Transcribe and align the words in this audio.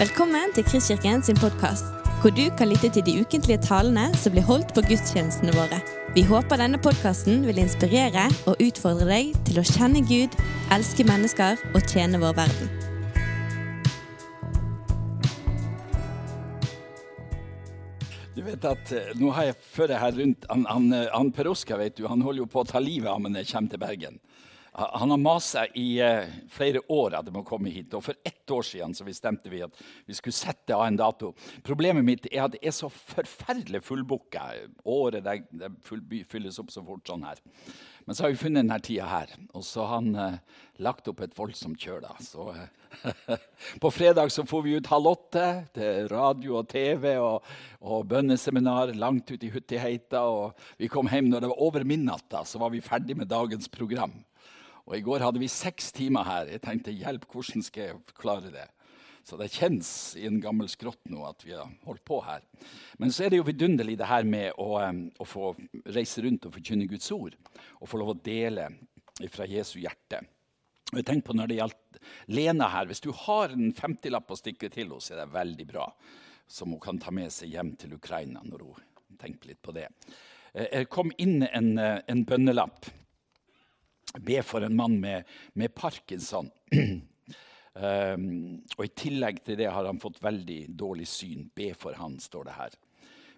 Velkommen 0.00 0.54
til 0.56 0.64
Kristkirken 0.64 1.20
sin 1.20 1.36
podkast, 1.36 1.90
hvor 2.22 2.32
du 2.32 2.46
kan 2.56 2.70
lytte 2.70 2.88
til 2.88 3.02
de 3.04 3.20
ukentlige 3.20 3.60
talene 3.60 4.06
som 4.16 4.32
blir 4.32 4.46
holdt 4.48 4.70
på 4.72 4.80
gudstjenestene 4.88 5.52
våre. 5.52 5.76
Vi 6.16 6.22
håper 6.24 6.56
denne 6.56 6.80
podkasten 6.80 7.42
vil 7.44 7.60
inspirere 7.60 8.22
og 8.48 8.62
utfordre 8.64 9.04
deg 9.10 9.34
til 9.44 9.60
å 9.60 9.66
kjenne 9.68 10.00
Gud, 10.08 10.38
elske 10.72 11.04
mennesker 11.04 11.60
og 11.74 11.84
tjene 11.84 12.16
vår 12.22 12.32
verden. 12.38 12.72
Du 18.32 18.40
vet 18.48 18.64
at 18.72 18.96
eh, 18.96 19.12
nå 19.20 19.36
har 19.36 19.50
jeg 19.50 19.60
ført 19.68 19.98
her 20.00 20.16
rundt 20.16 20.48
han, 20.48 20.64
han, 20.64 20.92
eh, 20.96 21.10
han 21.12 21.36
Per 21.36 21.52
Oskar 21.52 21.84
vet 21.84 22.00
du, 22.00 22.06
han 22.08 22.24
holder 22.24 22.46
jo 22.46 22.48
på 22.48 22.64
å 22.64 22.70
ta 22.72 22.80
livet 22.80 23.12
av 23.12 23.20
meg 23.20 23.36
når 23.36 23.44
jeg 23.44 23.52
kommer 23.52 23.76
til 23.76 23.84
Bergen. 23.84 24.20
Han 24.72 25.10
har 25.10 25.18
masa 25.18 25.66
i 25.74 26.02
uh, 26.02 26.30
flere 26.48 26.80
år 26.88 27.16
at 27.18 27.26
jeg 27.26 27.34
må 27.34 27.42
komme 27.46 27.72
hit. 27.74 27.94
Og 27.96 28.04
for 28.06 28.18
ett 28.24 28.50
år 28.54 28.66
siden 28.66 28.94
så 28.94 29.06
bestemte 29.06 29.50
vi 29.50 29.64
at 29.66 29.74
vi 30.06 30.14
skulle 30.14 30.36
sette 30.36 30.76
av 30.76 30.86
en 30.86 30.98
dato. 30.98 31.32
Problemet 31.66 32.06
mitt 32.06 32.28
er 32.30 32.44
at 32.44 32.54
det 32.54 32.62
er 32.62 32.74
så 32.76 32.90
forferdelig 32.90 33.82
fullbooka. 33.86 34.46
Året 34.86 35.26
det, 35.26 35.40
det 35.50 35.72
fylles 36.30 36.60
opp 36.62 36.70
så 36.70 36.84
fort 36.86 37.10
sånn 37.10 37.26
her. 37.26 37.42
Men 38.06 38.14
så 38.14 38.24
har 38.24 38.32
vi 38.32 38.40
funnet 38.40 38.62
denne 38.62 38.78
tida 38.82 39.08
her. 39.10 39.34
Og 39.54 39.64
så 39.66 39.84
har 39.84 40.00
han 40.00 40.14
eh, 40.18 40.38
lagt 40.82 41.10
opp 41.10 41.20
et 41.22 41.36
voldsomt 41.36 41.78
kjør. 41.78 42.06
da. 42.06 42.14
Så, 42.24 42.46
uh, 42.54 43.34
på 43.82 43.90
fredag 43.94 44.32
så 44.34 44.46
får 44.48 44.64
vi 44.64 44.78
ut 44.78 44.90
halv 44.90 45.12
åtte 45.12 45.44
til 45.76 46.08
radio 46.10 46.56
og 46.62 46.70
TV 46.72 47.12
og, 47.18 47.46
og 47.82 48.08
bønneseminar 48.10 48.94
langt 48.98 49.30
ut 49.30 49.44
i 49.46 49.52
Huttiheita. 49.52 50.24
Og 50.26 50.66
vi 50.80 50.90
kom 50.90 51.10
hjem 51.10 51.30
når 51.30 51.44
det 51.44 51.52
var 51.52 51.62
over 51.68 51.86
midnatta, 51.86 52.42
så 52.46 52.62
var 52.62 52.74
vi 52.74 52.82
ferdig 52.84 53.18
med 53.18 53.30
dagens 53.30 53.70
program. 53.70 54.14
Og 54.88 54.96
I 54.96 55.04
går 55.04 55.24
hadde 55.24 55.42
vi 55.42 55.50
seks 55.52 55.90
timer 55.96 56.26
her. 56.26 56.50
Jeg 56.50 56.62
tenkte 56.64 56.94
hjelp, 56.94 57.26
hvordan 57.30 57.64
skal 57.66 57.90
jeg 57.90 58.18
klare 58.18 58.52
det? 58.52 58.66
Så 59.26 59.36
det 59.36 59.50
kjennes 59.52 59.90
i 60.18 60.24
en 60.26 60.40
gammel 60.42 60.68
skrott 60.72 61.02
nå 61.12 61.22
at 61.28 61.44
vi 61.44 61.52
har 61.54 61.68
holdt 61.86 62.02
på 62.08 62.20
her. 62.24 62.42
Men 62.98 63.12
så 63.12 63.26
er 63.26 63.32
det 63.32 63.40
jo 63.40 63.46
vidunderlig 63.46 63.98
det 64.00 64.08
her 64.08 64.24
med 64.26 64.56
å, 64.58 64.80
å 64.80 65.26
få 65.28 65.52
reise 65.92 66.24
rundt 66.24 66.48
og 66.48 66.56
forkynne 66.56 66.88
Guds 66.90 67.10
ord. 67.14 67.36
Og 67.78 67.90
få 67.90 68.00
lov 68.00 68.14
å 68.14 68.20
dele 68.24 68.70
fra 69.30 69.46
Jesu 69.48 69.76
hjerte. 69.82 70.22
Og 70.90 70.98
jeg 70.98 71.06
tenker 71.06 71.28
på 71.28 71.36
når 71.38 71.50
det 71.50 71.60
gjaldt 71.60 72.00
Lena 72.32 72.70
her, 72.72 72.86
Hvis 72.88 73.02
du 73.04 73.12
har 73.12 73.52
en 73.52 73.72
50-lapp 73.76 74.30
å 74.32 74.38
stikke 74.38 74.70
til 74.72 74.88
henne, 74.88 75.00
så 75.04 75.14
er 75.14 75.22
det 75.22 75.34
veldig 75.34 75.66
bra. 75.68 75.86
Som 76.50 76.72
hun 76.74 76.82
kan 76.82 76.98
ta 76.98 77.12
med 77.14 77.30
seg 77.30 77.52
hjem 77.54 77.76
til 77.78 77.94
Ukraina 77.94 78.42
når 78.42 78.64
hun 78.64 79.18
tenker 79.20 79.52
litt 79.52 79.62
på 79.62 79.74
det. 79.76 79.86
Eh, 80.54 80.88
kom 80.90 81.12
inn 81.18 81.44
en, 81.44 81.78
eh, 81.78 82.00
en 82.08 82.24
bønnelapp 82.24 82.88
be 84.18 84.42
for 84.42 84.64
en 84.66 84.76
mann 84.76 85.00
med, 85.00 85.24
med 85.52 85.74
parkinson. 85.74 86.50
um, 87.74 88.62
og 88.76 88.84
I 88.84 88.94
tillegg 88.96 89.42
til 89.44 89.58
det 89.60 89.70
har 89.70 89.86
han 89.86 90.00
fått 90.02 90.22
veldig 90.22 90.62
dårlig 90.78 91.08
syn. 91.08 91.50
Be 91.54 91.72
for 91.78 91.98
han, 91.98 92.18
står 92.20 92.48
det 92.48 92.56
her. 92.58 92.78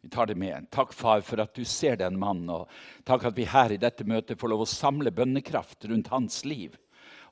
Vi 0.02 0.10
tar 0.10 0.26
det 0.26 0.34
med. 0.34 0.70
Takk, 0.74 0.94
far, 0.94 1.20
for 1.22 1.44
at 1.44 1.54
du 1.54 1.64
ser 1.64 1.96
den 2.00 2.16
mannen. 2.18 2.48
Og 2.50 2.70
takk 3.06 3.28
at 3.28 3.36
vi 3.38 3.46
her 3.46 3.74
i 3.74 3.80
dette 3.80 4.06
møtet 4.08 4.40
får 4.40 4.50
lov 4.50 4.64
å 4.64 4.70
samle 4.70 5.12
bønnekraft 5.14 5.86
rundt 5.90 6.10
hans 6.10 6.40
liv. 6.48 6.74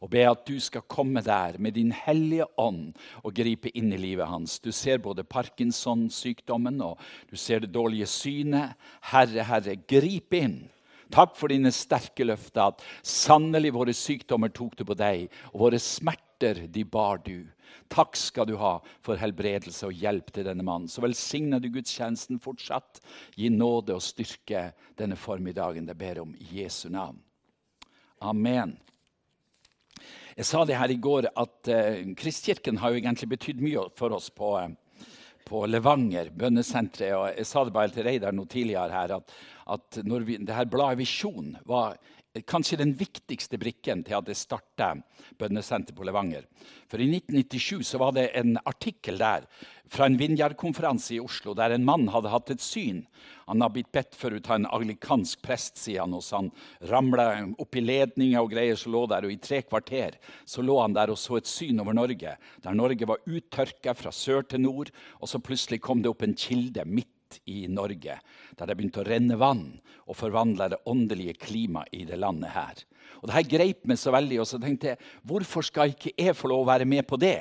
Og 0.01 0.09
be 0.13 0.23
at 0.25 0.47
du 0.49 0.55
skal 0.63 0.87
komme 0.89 1.21
der 1.21 1.59
med 1.61 1.75
din 1.77 1.91
hellige 1.93 2.47
ånd 2.63 2.95
og 3.21 3.35
gripe 3.37 3.73
inn 3.77 3.91
i 3.93 3.99
livet 4.01 4.31
hans. 4.31 4.57
Du 4.63 4.71
ser 4.73 5.03
både 5.03 5.27
Parkinson-sykdommen 5.29 6.79
og 6.85 7.03
du 7.29 7.37
ser 7.37 7.61
det 7.65 7.75
dårlige 7.75 8.09
synet. 8.09 8.79
Herre, 9.11 9.45
Herre, 9.45 9.77
grip 9.91 10.39
inn 10.39 10.63
Takk 11.11 11.37
for 11.39 11.51
dine 11.53 11.73
sterke 11.75 12.27
løfter, 12.27 12.71
at 12.71 12.85
sannelig 13.07 13.73
våre 13.75 13.95
sykdommer 13.97 14.53
tok 14.55 14.77
du 14.79 14.85
på 14.89 14.97
deg, 14.99 15.27
og 15.53 15.67
våre 15.67 15.81
smerter 15.83 16.67
de 16.71 16.85
bar 16.87 17.23
du. 17.25 17.49
Takk 17.91 18.15
skal 18.19 18.47
du 18.47 18.55
ha 18.61 18.77
for 19.03 19.19
helbredelse 19.19 19.89
og 19.89 19.97
hjelp 19.99 20.31
til 20.35 20.47
denne 20.47 20.65
mannen. 20.67 20.91
Så 20.91 21.03
velsigner 21.03 21.63
du 21.63 21.71
gudstjenesten 21.75 22.39
fortsatt. 22.43 23.03
Gi 23.35 23.51
nåde 23.51 23.97
og 23.97 24.05
styrke 24.05 24.71
denne 24.99 25.19
formiddagen. 25.19 25.89
Det 25.89 25.99
ber 25.99 26.23
om 26.23 26.35
i 26.39 26.63
Jesu 26.63 26.89
navn. 26.91 27.19
Amen. 28.23 28.77
Jeg 30.37 30.47
sa 30.47 30.63
det 30.65 30.79
her 30.79 30.93
i 30.93 31.01
går 31.03 31.27
at 31.37 31.69
uh, 31.69 32.15
Kristkirken 32.17 32.79
har 32.81 32.93
jo 32.93 33.01
egentlig 33.01 33.29
betydd 33.35 33.59
mye 33.61 33.89
for 33.99 34.15
oss 34.17 34.31
på, 34.33 34.55
uh, 34.57 34.71
på 35.51 35.65
Levanger, 35.67 36.31
bønnesenteret. 36.31 37.17
Og 37.19 37.41
jeg 37.41 37.49
sa 37.49 37.65
det 37.67 37.75
bare 37.75 37.93
til 37.95 38.07
Reidar 38.07 38.37
noe 38.37 38.51
tidligere 38.51 38.93
her 38.95 39.17
at 39.19 39.35
at 39.71 40.01
vi, 40.27 40.37
det 40.37 40.55
her 40.55 40.67
bladet 40.67 40.99
Visjon 40.99 41.53
var 41.69 41.99
kanskje 42.47 42.79
den 42.79 42.93
viktigste 42.95 43.59
brikken 43.59 44.05
til 44.07 44.15
at 44.21 44.29
det 44.29 44.37
starta 44.39 44.93
bønnesenter 45.41 45.97
på 45.97 46.05
Levanger. 46.07 46.45
For 46.91 47.03
I 47.03 47.09
1997 47.11 47.99
var 47.99 48.15
det 48.15 48.29
en 48.39 48.57
artikkel 48.63 49.19
der 49.19 49.49
fra 49.91 50.07
en 50.07 50.19
Vinjar-konferanse 50.21 51.17
i 51.17 51.21
Oslo 51.23 51.57
der 51.59 51.75
en 51.75 51.85
mann 51.87 52.07
hadde 52.15 52.31
hatt 52.31 52.53
et 52.55 52.63
syn. 52.63 53.03
Han 53.51 53.65
har 53.65 53.73
blitt 53.75 53.91
bedt 53.91 54.15
for 54.15 54.31
å 54.31 54.43
ta 54.43 54.55
en 54.55 54.69
anglikansk 54.71 55.43
prest, 55.43 55.81
sier 55.83 56.05
han. 56.05 56.15
Og 56.15 56.23
så 56.23 56.39
han 56.39 56.53
ramla 56.87 57.27
opp 57.59 57.75
i 57.75 57.83
ledninger 57.83 58.39
og 58.39 58.53
greier 58.55 58.79
som 58.79 58.95
lå 58.95 59.07
der. 59.11 59.27
Og 59.27 59.35
i 59.35 59.41
tre 59.43 59.65
kvarter 59.67 60.21
så 60.47 60.63
lå 60.63 60.79
han 60.79 60.95
der 60.95 61.11
og 61.11 61.19
så 61.19 61.41
et 61.41 61.51
syn 61.51 61.83
over 61.83 61.99
Norge, 61.99 62.37
der 62.63 62.79
Norge 62.79 63.11
var 63.11 63.25
uttørka 63.27 63.97
fra 63.99 64.15
sør 64.15 64.47
til 64.47 64.63
nord. 64.69 64.95
Og 65.19 65.33
så 65.33 65.43
plutselig 65.43 65.83
kom 65.83 66.05
det 66.05 66.15
opp 66.15 66.23
en 66.23 66.39
kilde 66.39 66.87
midt 66.87 67.11
i 67.47 67.67
Norge, 67.71 68.17
der 68.59 68.67
det 68.67 68.77
begynte 68.79 69.03
å 69.03 69.07
renne 69.07 69.39
vann 69.41 69.67
og 70.07 70.19
forvandle 70.19 70.71
det 70.73 70.81
åndelige 70.91 71.37
klimaet 71.39 71.95
i 71.95 72.05
det 72.09 72.19
landet 72.19 72.55
her. 72.55 72.83
Og 73.21 73.29
det 73.29 73.37
her 73.37 73.49
greip 73.53 73.87
meg 73.89 74.01
så 74.01 74.13
veldig, 74.15 74.41
og 74.43 74.49
så 74.49 74.61
tenkte 74.63 74.93
jeg 74.93 75.01
hvorfor 75.29 75.67
skal 75.67 75.95
ikke 75.95 76.15
jeg 76.17 76.37
få 76.37 76.51
lov 76.51 76.65
å 76.65 76.71
være 76.73 76.89
med 76.89 77.07
på 77.09 77.19
det? 77.21 77.39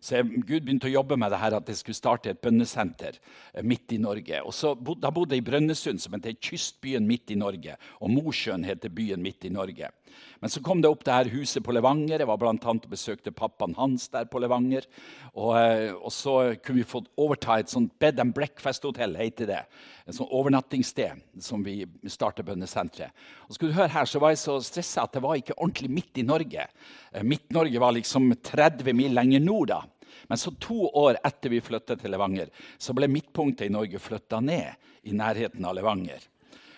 Så 0.00 0.16
jeg, 0.16 0.40
Gud 0.48 0.64
begynte 0.64 0.88
å 0.88 0.94
jobbe 0.94 1.16
med 1.20 1.28
det 1.32 1.40
her 1.42 1.58
at 1.58 1.68
jeg 1.68 1.76
skulle 1.82 1.98
starte 1.98 2.32
et 2.32 2.40
bønnesenter 2.40 3.18
eh, 3.18 3.60
midt 3.60 3.92
i 3.92 4.00
Norge. 4.00 4.40
Og 4.48 4.54
så 4.56 4.72
Da 4.96 5.12
bodde 5.12 5.36
jeg 5.36 5.44
i 5.44 5.48
Brønnøysund, 5.50 6.00
som 6.00 6.16
heter 6.16 6.38
kystbyen 6.40 7.04
midt 7.06 7.34
i 7.34 7.36
Norge. 7.36 7.76
Og 8.00 8.12
Mosjøen 8.14 8.64
heter 8.64 8.92
byen 8.96 9.20
midt 9.22 9.44
i 9.44 9.52
Norge. 9.52 9.92
Men 10.40 10.52
så 10.52 10.62
kom 10.64 10.80
det 10.82 10.90
opp 10.90 11.04
det 11.04 11.14
her 11.14 11.30
huset 11.32 11.64
på 11.64 11.74
Levanger. 11.76 12.22
Jeg 12.22 12.28
var 12.30 12.40
blant 12.40 12.64
annet 12.64 12.86
og 12.88 12.94
besøkte 12.94 13.32
pappaen 13.34 13.76
hans 13.78 14.08
der 14.12 14.28
på 14.30 14.40
Levanger. 14.42 14.86
Og, 15.34 15.52
eh, 15.58 15.92
og 15.94 16.12
så 16.14 16.36
kunne 16.60 16.80
vi 16.80 16.88
fått 16.88 17.10
overta 17.20 17.58
et 17.60 17.72
sånt 17.72 17.92
bed 18.00 18.20
and 18.22 18.34
breakfast-hotell, 18.36 19.18
heter 19.20 19.50
det. 19.50 19.60
Et 20.06 20.16
sånt 20.16 20.32
overnattingssted 20.32 21.22
som 21.44 21.62
vi 21.66 21.84
startet 22.08 22.48
bønnesenteret. 22.48 23.14
Og 23.48 23.54
skulle 23.54 23.74
du 23.74 23.78
høre 23.78 23.94
her, 23.94 24.08
så 24.08 24.22
var 24.22 24.34
jeg 24.34 24.42
så 24.42 24.58
stressa 24.64 25.06
at 25.06 25.16
det 25.16 25.24
var 25.24 25.38
ikke 25.38 25.58
ordentlig 25.58 25.92
midt 26.00 26.22
i 26.22 26.26
Norge. 26.26 26.66
Eh, 27.12 27.22
Midt-Norge 27.22 27.82
var 27.82 27.96
liksom 27.96 28.32
30 28.42 28.94
mil 28.96 29.16
lenger 29.16 29.40
nord. 29.44 29.68
da. 29.68 29.82
Men 30.28 30.38
så 30.38 30.52
to 30.58 30.88
år 30.94 31.18
etter 31.24 31.50
vi 31.52 31.62
flyttet 31.62 32.02
til 32.02 32.12
Levanger, 32.14 32.50
så 32.78 32.94
ble 32.96 33.08
midtpunktet 33.10 33.66
i 33.66 33.72
Norge 33.72 33.98
flytta 33.98 34.40
ned 34.40 35.08
i 35.08 35.14
nærheten 35.16 35.64
av 35.66 35.74
Levanger. 35.78 36.22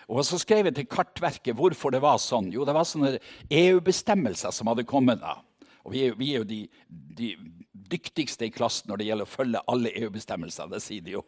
Og 0.09 0.23
så 0.27 0.39
skrev 0.41 0.69
jeg 0.69 0.77
til 0.79 0.89
Kartverket 0.89 1.57
hvorfor 1.57 1.93
det 1.93 2.03
var 2.03 2.19
sånn. 2.21 2.51
Jo, 2.53 2.65
det 2.67 2.75
var 2.75 2.87
sånne 2.87 3.17
EU-bestemmelser 3.49 4.53
som 4.55 4.71
hadde 4.71 4.87
kommet 4.87 5.21
da. 5.23 5.39
Og 5.83 5.91
vi 5.95 6.05
er, 6.07 6.15
vi 6.15 6.31
er 6.31 6.41
jo 6.43 6.47
de, 6.47 6.61
de, 6.87 7.33
dyktigste 7.93 8.47
i 8.47 8.51
klassen 8.53 8.87
når 8.89 8.99
det 8.99 9.07
gjelder 9.09 9.27
å 9.27 9.29
følge 9.29 9.61
alle 9.69 9.91
EU-bestemmelser. 9.99 10.69
det 10.71 10.79
sier 10.81 11.03
de 11.03 11.17
jo. 11.17 11.23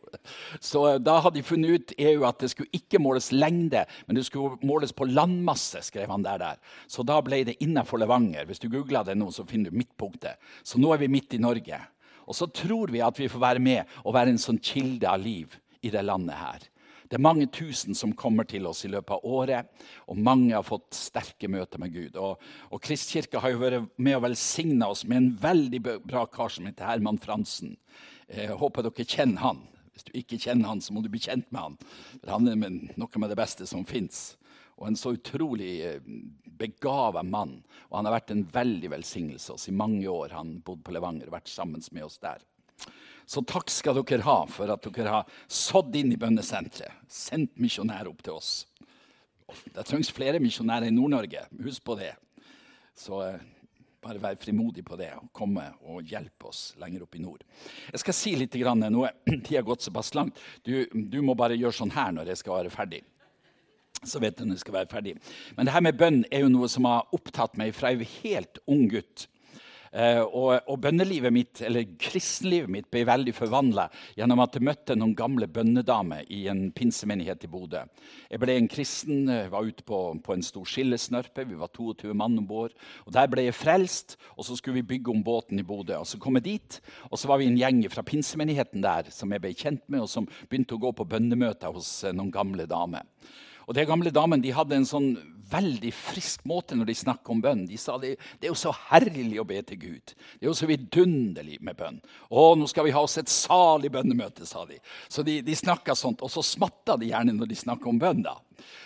Så 0.64 0.86
eh, 0.88 1.02
Da 1.04 1.18
hadde 1.20 1.38
de 1.38 1.46
funnet 1.46 1.76
ut 1.76 1.94
EU 2.00 2.24
at 2.28 2.40
det 2.42 2.52
skulle 2.54 2.72
ikke 2.80 3.02
måles 3.04 3.32
lengde, 3.36 3.84
men 4.08 4.18
det 4.18 4.24
skulle 4.30 4.58
måles 4.66 4.96
på 4.96 5.08
landmasse. 5.10 5.84
skrev 5.84 6.10
han 6.10 6.24
der. 6.24 6.40
der. 6.40 6.62
Så 6.88 7.04
da 7.04 7.20
ble 7.22 7.44
det 7.44 7.60
innenfor 7.60 8.00
Levanger. 8.02 8.48
Hvis 8.48 8.64
du 8.64 8.70
googler 8.70 9.04
det 9.04 9.18
nå, 9.20 9.30
så 9.32 9.46
finner 9.48 9.70
du 9.70 9.78
midtpunktet. 9.78 10.40
Så 10.64 10.80
nå 10.80 10.94
er 10.94 11.04
vi 11.04 11.12
midt 11.12 11.36
i 11.36 11.44
Norge. 11.44 11.82
Og 12.26 12.36
så 12.36 12.48
tror 12.48 12.94
vi 12.94 13.04
at 13.06 13.20
vi 13.20 13.30
får 13.30 13.44
være 13.44 13.62
med 13.62 13.98
og 14.04 14.16
være 14.16 14.34
en 14.34 14.42
sånn 14.42 14.62
kilde 14.64 15.10
av 15.12 15.22
liv 15.22 15.60
i 15.86 15.92
det 15.94 16.02
landet 16.08 16.40
her. 16.40 16.64
Det 17.06 17.20
er 17.20 17.22
mange 17.22 17.46
tusen 17.54 17.94
som 17.98 18.16
kommer 18.18 18.48
til 18.50 18.66
oss 18.66 18.82
i 18.86 18.90
løpet 18.90 19.14
av 19.14 19.26
året, 19.30 19.70
og 20.10 20.18
mange 20.18 20.56
har 20.56 20.66
fått 20.66 20.96
sterke 20.98 21.50
møter 21.52 21.82
med 21.82 21.94
Gud. 21.94 22.18
Og, 22.18 22.42
og 22.74 22.82
Kristkirka 22.82 23.42
har 23.44 23.54
jo 23.54 23.62
vært 23.62 23.92
med 24.02 24.18
å 24.18 24.24
velsigne 24.26 24.90
oss 24.90 25.06
med 25.06 25.22
en 25.22 25.32
veldig 25.44 25.82
bra 26.08 26.26
kar 26.32 26.50
som 26.54 26.66
heter 26.66 26.90
Herman 26.90 27.22
Fransen. 27.22 27.76
Jeg 28.26 28.58
håper 28.58 28.88
dere 28.88 29.06
kjenner 29.06 29.44
han. 29.44 29.62
Hvis 29.94 30.08
du 30.10 30.16
ikke 30.18 30.42
kjenner 30.42 30.74
han, 30.74 30.82
så 30.84 30.92
må 30.92 31.04
du 31.06 31.12
bli 31.14 31.22
kjent 31.24 31.48
med 31.56 31.62
han. 31.62 31.78
For 32.18 32.34
han 32.34 32.50
er 32.52 32.58
noe 33.00 33.22
med 33.22 33.32
det 33.32 33.40
beste 33.40 33.70
som 33.70 33.86
fins. 33.88 34.34
Og 34.76 34.90
en 34.90 34.98
så 35.00 35.14
utrolig 35.16 35.76
eh, 35.88 36.10
begava 36.60 37.24
mann. 37.24 37.62
Og 37.88 38.00
han 38.00 38.10
har 38.10 38.18
vært 38.18 38.34
en 38.34 38.44
veldig 38.52 38.92
velsignelse 38.92 39.54
oss 39.56 39.70
i 39.70 39.76
mange 39.76 40.04
år. 40.12 40.36
Han 40.36 40.58
bodde 40.66 40.84
på 40.84 40.96
Levanger 40.98 41.30
og 41.30 41.38
vært 41.38 41.54
sammen 41.54 41.86
med 41.96 42.08
oss 42.10 42.20
der. 42.24 42.44
Så 43.26 43.42
takk 43.48 43.72
skal 43.74 43.98
dere 44.04 44.26
ha 44.26 44.38
for 44.50 44.70
at 44.70 44.86
dere 44.94 45.18
har 45.20 45.40
sådd 45.50 45.96
inn 45.98 46.14
i 46.14 46.20
bønnesenteret. 46.22 46.94
Sendt 47.10 47.56
misjonærer 47.62 48.12
opp 48.12 48.22
til 48.26 48.38
oss. 48.38 48.54
Det 49.46 49.86
trengs 49.86 50.12
flere 50.14 50.42
misjonærer 50.42 50.90
i 50.90 50.94
Nord-Norge. 50.94 51.46
Husk 51.66 51.84
på 51.86 51.98
det. 52.00 52.14
Så 52.98 53.20
eh, 53.26 53.42
bare 54.06 54.22
vær 54.22 54.38
frimodig 54.42 54.86
på 54.86 54.98
det 55.00 55.10
og 55.18 55.32
komme 55.36 55.66
og 55.90 56.06
hjelpe 56.06 56.50
oss 56.52 56.70
lenger 56.82 57.06
opp 57.06 57.18
i 57.18 57.24
nord. 57.24 57.44
Jeg 57.92 58.04
skal 58.04 58.18
si 58.18 58.36
litt. 58.38 58.56
Nå 58.56 59.06
er 59.08 59.18
tida 59.46 59.66
gått 59.66 59.86
såpass 59.86 60.14
langt. 60.18 60.40
Du, 60.64 60.86
du, 60.94 61.22
må 61.26 61.36
bare 61.38 61.58
gjøre 61.58 61.80
sånn 61.82 61.94
her 61.96 62.14
når 62.16 62.34
jeg 62.34 62.44
skal 62.44 62.60
være 62.60 62.74
ferdig. 62.74 63.02
Så 64.06 64.22
vet 64.22 64.38
du 64.38 64.46
når 64.46 64.60
jeg 64.60 64.66
skal 64.66 64.78
være 64.82 64.92
ferdig. 64.92 65.16
Men 65.58 65.66
det 65.66 65.74
her 65.74 65.86
med 65.86 65.98
bønn 65.98 66.20
er 66.30 66.46
jo 66.46 66.52
noe 66.54 66.70
som 66.70 66.86
har 66.86 67.10
opptatt 67.16 67.58
meg 67.58 67.74
fra 67.74 67.94
jeg 67.94 68.04
var 68.04 68.14
helt 68.22 68.62
ung 68.70 68.86
gutt. 68.92 69.26
Eh, 69.96 70.20
og, 70.20 70.58
og 70.68 70.80
bønnelivet 70.84 71.32
mitt, 71.32 71.62
eller 71.64 71.86
kristenlivet 72.02 72.72
mitt 72.72 72.88
ble 72.92 73.06
veldig 73.08 73.32
forvandla 73.36 73.86
gjennom 74.18 74.42
at 74.44 74.58
jeg 74.58 74.66
møtte 74.68 74.98
noen 75.00 75.14
gamle 75.16 75.48
bønnedamer 75.48 76.26
i 76.36 76.42
en 76.52 76.66
pinsemenighet 76.76 77.46
i 77.48 77.50
Bodø. 77.52 77.86
Jeg 78.28 78.42
ble 78.44 78.58
en 78.60 78.68
kristen, 78.72 79.30
eh, 79.32 79.48
var 79.54 79.64
ute 79.64 79.86
på, 79.88 80.02
på 80.26 80.36
en 80.36 80.44
stor 80.44 80.68
skillesnørpe. 80.68 81.48
Vi 81.48 81.60
var 81.62 81.72
22 81.72 82.12
mann 82.12 82.36
om 82.42 82.50
bord. 82.50 82.76
Og 83.06 83.16
Der 83.16 83.32
ble 83.32 83.48
jeg 83.48 83.56
frelst, 83.56 84.18
og 84.36 84.44
så 84.44 84.60
skulle 84.60 84.82
vi 84.82 84.90
bygge 84.96 85.16
om 85.16 85.24
båten 85.24 85.64
i 85.64 85.68
Bodø. 85.68 86.02
Og 86.02 86.10
Så 86.12 86.20
kom 86.20 86.36
jeg 86.42 86.50
dit, 86.50 86.80
og 87.08 87.16
så 87.22 87.32
var 87.32 87.40
vi 87.40 87.48
en 87.48 87.60
gjeng 87.60 87.86
fra 87.94 88.04
pinsemenigheten 88.04 88.84
der 88.84 89.08
som 89.16 89.32
jeg 89.32 89.46
ble 89.46 89.56
kjent 89.56 89.86
med, 89.88 90.04
og 90.04 90.12
som 90.12 90.28
begynte 90.50 90.76
å 90.76 90.84
gå 90.84 90.92
på 90.92 91.08
bønnemøter 91.08 91.72
hos 91.72 92.02
eh, 92.04 92.12
noen 92.12 92.36
gamle 92.36 92.68
damer. 92.68 93.08
Og 93.66 93.74
de 93.74 93.88
gamle 93.88 94.12
damene 94.14 94.44
de 94.44 94.54
hadde 94.54 94.76
en 94.78 94.86
sånn 94.86 95.14
veldig 95.52 95.92
frisk 95.96 96.46
måte 96.50 96.78
når 96.78 96.90
de 96.90 96.96
snakket 96.98 97.32
om 97.34 97.42
bønn. 97.44 97.66
De 97.70 97.78
sa 97.80 97.98
det, 98.02 98.16
det 98.40 98.48
er 98.48 98.54
jo 98.54 98.60
så 98.60 98.74
herlig 98.90 99.40
å 99.42 99.48
be 99.48 99.60
til 99.68 99.80
Gud. 99.82 100.16
Det 100.16 100.46
er 100.46 100.50
jo 100.50 100.58
så 100.58 100.70
vidunderlig 100.70 101.60
med 101.66 101.78
bønn. 101.80 102.00
Å, 102.30 102.48
nå 102.58 102.70
skal 102.72 102.88
vi 102.88 102.96
ha 102.96 103.04
oss 103.06 103.18
et 103.22 103.32
salig 103.32 103.92
bønnemøte, 103.94 104.48
sa 104.50 104.66
de. 104.70 104.80
Så 105.10 105.26
de, 105.28 105.40
de 105.46 105.56
sånt, 105.56 106.22
og 106.22 106.32
så 106.32 106.44
smatta 106.46 106.98
de 107.02 107.12
gjerne 107.12 107.36
når 107.36 107.52
de 107.52 107.62
snakka 107.62 107.90
om 107.92 108.02
bønn. 108.02 108.26
da. 108.26 108.38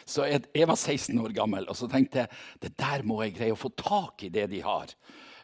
Så 0.06 0.26
jeg, 0.28 0.46
jeg, 0.56 0.68
var 0.70 0.78
16 0.78 1.20
år 1.22 1.34
gammel, 1.36 1.70
og 1.70 1.78
så 1.78 1.90
tenkte 1.92 2.24
jeg 2.24 2.32
det 2.64 2.76
der 2.80 3.06
må 3.08 3.22
jeg 3.24 3.38
greie 3.38 3.56
å 3.56 3.60
få 3.60 3.72
tak 3.78 4.26
i 4.26 4.34
det 4.34 4.50
de 4.54 4.64
har. 4.66 4.94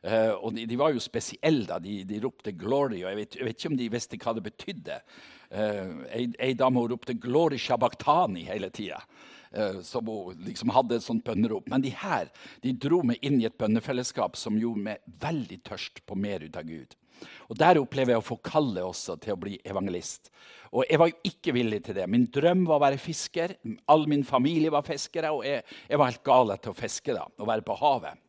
Uh, 0.05 0.35
og 0.37 0.51
de, 0.53 0.67
de, 0.69 0.77
var 0.77 0.93
jo 0.93 1.01
spesielle. 1.01 1.65
da, 1.69 1.79
De, 1.81 2.03
de 2.05 2.19
ropte 2.21 2.53
'glory', 2.53 3.01
og 3.03 3.09
jeg 3.09 3.17
vet, 3.17 3.37
jeg 3.39 3.45
vet, 3.47 3.57
ikke 3.57 3.71
om 3.71 3.79
de 3.79 3.93
visste 3.93 4.19
hva 4.21 4.33
det 4.37 4.43
betydde. 4.45 4.99
Uh, 5.49 6.03
ei, 6.13 6.27
ei 6.39 6.53
dame 6.53 6.83
ropte 6.91 7.17
'glory 7.17 7.57
shabaktani' 7.61 8.45
hele 8.45 8.69
tida. 8.69 9.01
Uh, 9.55 9.79
som 9.87 10.07
hun 10.11 10.35
liksom 10.43 10.73
hadde 10.75 10.97
et 10.97 11.05
sånt 11.05 11.23
bønnerop. 11.23 11.69
Men 11.71 11.83
de 11.85 11.93
her 11.95 12.27
de 12.63 12.73
dro 12.75 12.99
meg 13.07 13.23
inn 13.23 13.39
i 13.39 13.47
et 13.47 13.55
bønnefellesskap 13.55 14.35
som 14.35 14.59
gjorde 14.59 14.83
meg 14.89 15.17
veldig 15.23 15.61
tørst 15.63 16.01
på 16.03 16.17
mer 16.19 16.43
ut 16.43 16.59
av 16.59 16.67
Gud. 16.67 16.97
Og 17.47 17.55
Der 17.59 17.79
opplever 17.79 18.11
jeg 18.11 18.19
å 18.19 18.25
få 18.25 18.35
kallet 18.43 18.83
også 18.83 19.15
til 19.23 19.35
å 19.35 19.39
bli 19.39 19.55
evangelist. 19.63 20.27
Og 20.75 20.83
jeg 20.89 20.99
var 20.99 21.11
jo 21.11 21.31
ikke 21.31 21.53
villig 21.55 21.81
til 21.85 21.95
det. 21.95 22.09
Min 22.11 22.27
drøm 22.27 22.65
var 22.67 22.81
å 22.81 22.83
være 22.83 22.99
fisker. 22.99 23.55
All 23.87 24.03
min 24.11 24.25
familie 24.27 24.73
var 24.73 24.83
fiskere, 24.83 25.31
og 25.31 25.45
jeg, 25.47 25.63
jeg 25.87 26.01
var 26.01 26.11
helt 26.11 26.25
gal 26.27 26.51
etter 26.51 26.73
å 26.73 26.77
fiske 26.77 27.15
da, 27.15 27.23
og 27.39 27.47
være 27.47 27.63
på 27.65 27.77
havet. 27.79 28.24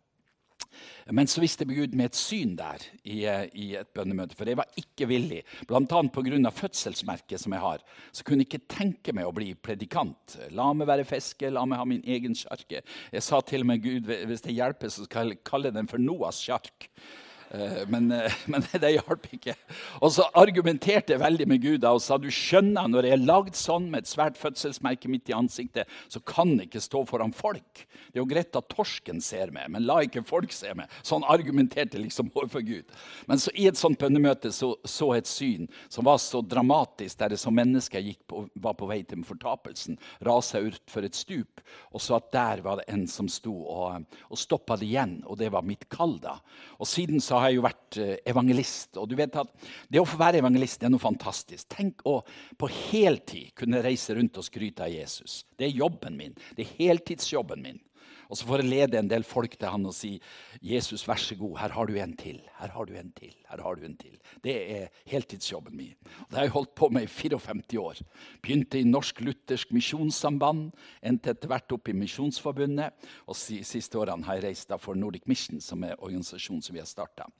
Men 1.14 1.28
så 1.30 1.42
viste 1.42 1.66
Gud 1.68 1.94
med 1.96 2.10
et 2.10 2.18
syn 2.18 2.54
der 2.58 2.82
i, 3.02 3.20
i 3.24 3.66
et 3.78 3.90
bønnemøte. 3.96 4.36
For 4.38 4.48
jeg 4.48 4.58
var 4.60 4.80
ikke 4.80 5.08
villig, 5.10 5.42
bl.a. 5.68 5.82
pga. 5.84 6.52
fødselsmerket 6.60 7.42
som 7.42 7.54
jeg 7.56 7.64
har. 7.64 7.84
Så 8.12 8.24
kunne 8.24 8.44
jeg 8.44 8.50
ikke 8.50 8.74
tenke 8.76 9.14
meg 9.16 9.28
å 9.28 9.34
bli 9.36 9.52
predikant. 9.54 10.38
La 10.56 10.72
meg 10.72 10.90
være 10.90 11.06
fisker, 11.08 11.54
la 11.54 11.66
meg 11.68 11.82
ha 11.82 11.86
min 11.88 12.04
egen 12.04 12.36
sjarke. 12.38 12.82
Jeg 13.12 13.24
sa 13.24 13.40
til 13.40 13.66
og 13.66 13.70
med 13.72 13.84
Gud 13.84 14.10
hvis 14.10 14.44
det 14.44 14.56
hjelper, 14.56 14.92
så 14.92 15.06
skal 15.06 15.34
jeg 15.34 15.44
kalle 15.46 15.74
den 15.74 15.90
for 15.90 16.02
Noas 16.02 16.42
sjark. 16.42 16.90
Eh, 17.50 17.86
men, 17.86 18.10
eh, 18.12 18.32
men, 18.46 18.64
det 18.72 18.92
hjalp 18.96 19.26
ikke. 19.36 19.54
Og 20.02 20.12
så 20.16 20.26
argumenterte 20.36 21.14
jeg 21.14 21.22
veldig 21.22 21.46
med 21.50 21.62
Gud 21.62 21.86
og 21.86 22.00
sa 22.02 22.18
du 22.18 22.28
skjønner, 22.32 22.88
når 22.90 23.08
jeg 23.08 23.16
er 23.16 23.26
lagd 23.28 23.58
sånn 23.58 23.88
med 23.92 24.04
et 24.04 24.10
svært 24.10 24.38
fødselsmerke 24.40 25.10
midt 25.12 25.30
i 25.30 25.36
ansiktet, 25.36 25.90
så 26.12 26.22
kan 26.26 26.56
jeg 26.56 26.70
ikke 26.70 26.82
stå 26.84 27.04
foran 27.08 27.34
folk. 27.36 27.84
Det 28.10 28.18
er 28.18 28.22
jo 28.24 28.28
greit 28.30 28.58
at 28.58 28.68
torsken 28.72 29.22
ser 29.24 29.52
meg, 29.54 29.70
men 29.72 29.86
la 29.86 30.00
ikke 30.04 30.24
folk 30.26 30.54
se 30.54 30.72
meg. 30.76 30.90
Sånn 31.06 31.26
argumenterte 31.26 32.00
liksom 32.02 32.32
overfor 32.34 32.64
Gud. 32.66 32.90
Men 33.30 33.42
så 33.42 33.54
i 33.54 33.68
et 33.70 33.78
sånt 33.78 34.00
bønnemøte 34.00 34.52
så, 34.54 34.72
så 34.86 35.12
et 35.16 35.30
syn 35.30 35.70
som 35.92 36.06
var 36.08 36.18
så 36.22 36.42
dramatisk, 36.42 37.18
der 37.20 37.34
det 37.34 37.40
som 37.40 37.54
mennesker 37.56 38.02
gikk 38.02 38.22
på, 38.30 38.46
var 38.62 38.76
på 38.78 38.88
vei 38.90 39.02
til 39.06 39.22
fortapelsen, 39.26 40.00
rasa 40.26 40.60
utfor 40.64 41.06
et 41.06 41.16
stup, 41.16 41.62
og 41.94 42.02
så 42.02 42.18
at 42.18 42.28
der 42.34 42.62
var 42.64 42.80
det 42.80 42.88
en 42.92 43.06
som 43.10 43.28
sto 43.30 43.54
og, 43.70 44.04
og 44.30 44.40
stoppa 44.40 44.76
det 44.80 44.88
igjen, 44.90 45.18
og 45.26 45.38
det 45.40 45.48
var 45.54 45.64
mitt 45.66 45.86
kall 45.92 46.16
da. 46.22 46.36
Og 46.80 46.88
siden 46.88 47.22
så 47.22 47.35
har 47.42 47.52
jeg 47.52 47.58
jo 47.58 47.64
vært 47.66 47.98
eh, 48.02 48.14
evangelist. 48.32 48.96
Og 49.00 49.08
du 49.10 49.16
vet 49.18 49.36
at 49.40 49.68
det 49.92 50.02
å 50.02 50.08
få 50.08 50.18
være 50.20 50.40
evangelist 50.42 50.80
det 50.80 50.88
er 50.88 50.94
noe 50.94 51.02
fantastisk. 51.02 51.68
Tenk 51.72 52.04
å 52.08 52.18
på 52.58 52.70
heltid 52.70 53.54
kunne 53.58 53.82
reise 53.84 54.16
rundt 54.16 54.38
og 54.40 54.46
skryte 54.46 54.86
av 54.86 54.94
Jesus. 54.94 55.42
Det 55.56 55.68
er 55.68 55.78
jobben 55.78 56.18
min. 56.18 56.36
Det 56.56 56.66
er 56.66 56.74
heltidsjobben 56.80 57.62
min. 57.64 57.82
Og 58.28 58.38
så 58.38 58.46
får 58.48 58.62
jeg 58.62 58.70
lede 58.70 58.98
en 58.98 59.10
del 59.10 59.24
folk 59.26 59.56
til 59.56 59.70
han 59.70 59.86
og 59.86 59.94
si 59.94 60.16
Jesus, 60.64 61.06
vær 61.08 61.20
så 61.20 61.36
god, 61.38 61.58
her 61.60 61.74
har 61.76 61.86
du 61.86 61.96
en 62.00 62.16
til. 62.18 62.40
Her 62.58 62.72
har 62.74 62.88
du 62.88 62.94
en 62.96 63.12
til. 63.16 63.34
her 63.46 63.62
har 63.62 63.74
du 63.74 63.84
en 63.86 63.96
til. 63.96 64.18
Det 64.42 64.54
er 64.76 64.88
heltidsjobben 65.06 65.76
min. 65.76 65.94
Og 66.24 66.30
det 66.30 66.38
har 66.38 66.46
jeg 66.48 66.54
holdt 66.56 66.74
på 66.74 66.88
med 66.88 67.06
i 67.06 67.06
54 67.06 67.78
år. 67.78 68.02
Begynte 68.42 68.80
i 68.80 68.84
Norsk 68.84 69.20
Luthersk 69.20 69.72
Misjonssamband, 69.72 70.72
endte 71.02 71.30
etter 71.30 71.48
hvert 71.48 71.72
opp 71.72 71.88
i 71.88 71.94
Misjonsforbundet. 71.96 72.92
Og 73.26 73.36
siste 73.36 73.98
årene 73.98 74.26
har 74.26 74.40
jeg 74.40 74.48
reist 74.48 74.74
for 74.82 74.98
Nordic 74.98 75.26
Mission, 75.26 75.60
som 75.60 75.84
er 75.84 75.98
organisasjonen 75.98 76.62
som 76.62 76.74
vi 76.74 76.82
har 76.82 76.90
starta. 76.90 77.30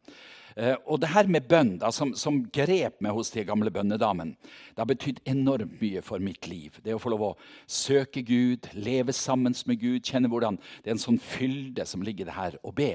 Eh, 0.57 0.77
og 0.89 1.03
det 1.03 1.11
her 1.13 1.29
med 1.29 1.45
bønn, 1.51 1.75
da, 1.83 1.91
som, 1.93 2.15
som, 2.17 2.39
grep 2.53 3.03
meg 3.05 3.13
hos 3.13 3.29
de 3.35 3.45
gamle 3.45 3.69
bønnedamene, 3.73 4.39
det 4.73 4.81
har 4.81 4.89
betydd 4.89 5.21
enormt 5.29 5.75
mye 5.83 6.01
for 6.05 6.23
mitt 6.23 6.49
liv. 6.49 6.79
Det 6.81 6.95
å 6.97 7.01
få 7.03 7.13
lov 7.13 7.25
å 7.27 7.35
søke 7.69 8.23
Gud, 8.25 8.71
leve 8.73 9.13
sammen 9.13 9.57
med 9.69 9.83
Gud, 9.83 10.01
kjenne 10.01 10.31
hvordan 10.33 10.57
det 10.81 10.89
er 10.89 10.97
en 10.97 11.03
sånn 11.03 11.21
fylde 11.21 11.85
som 11.89 12.05
ligger 12.07 12.33
her 12.33 12.57
å 12.65 12.73
be. 12.73 12.95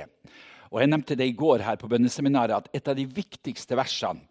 Og 0.71 0.79
Jeg 0.81 0.89
nevnte 0.89 1.17
det 1.19 1.27
i 1.29 1.37
går 1.37 1.61
her 1.67 1.77
på 1.77 1.89
bønneseminaret 1.91 2.55
at 2.57 2.73
et 2.73 2.89
av 2.89 2.97
de 2.97 3.05
viktigste 3.05 3.77
versene 3.77 4.25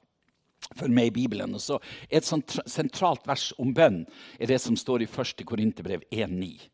for 0.74 0.90
meg 0.90 1.12
i 1.12 1.16
Bibelen. 1.22 1.54
Og 1.54 1.62
så 1.62 1.78
Et 2.08 2.24
sånt 2.24 2.58
sentralt 2.66 3.26
vers 3.28 3.52
om 3.58 3.70
bønn 3.74 4.06
er 4.40 4.50
det 4.50 4.58
som 4.60 4.76
står 4.76 5.04
i 5.04 5.08
1. 5.08 5.44
Korinterbrev 5.46 6.02
1,9. 6.10 6.66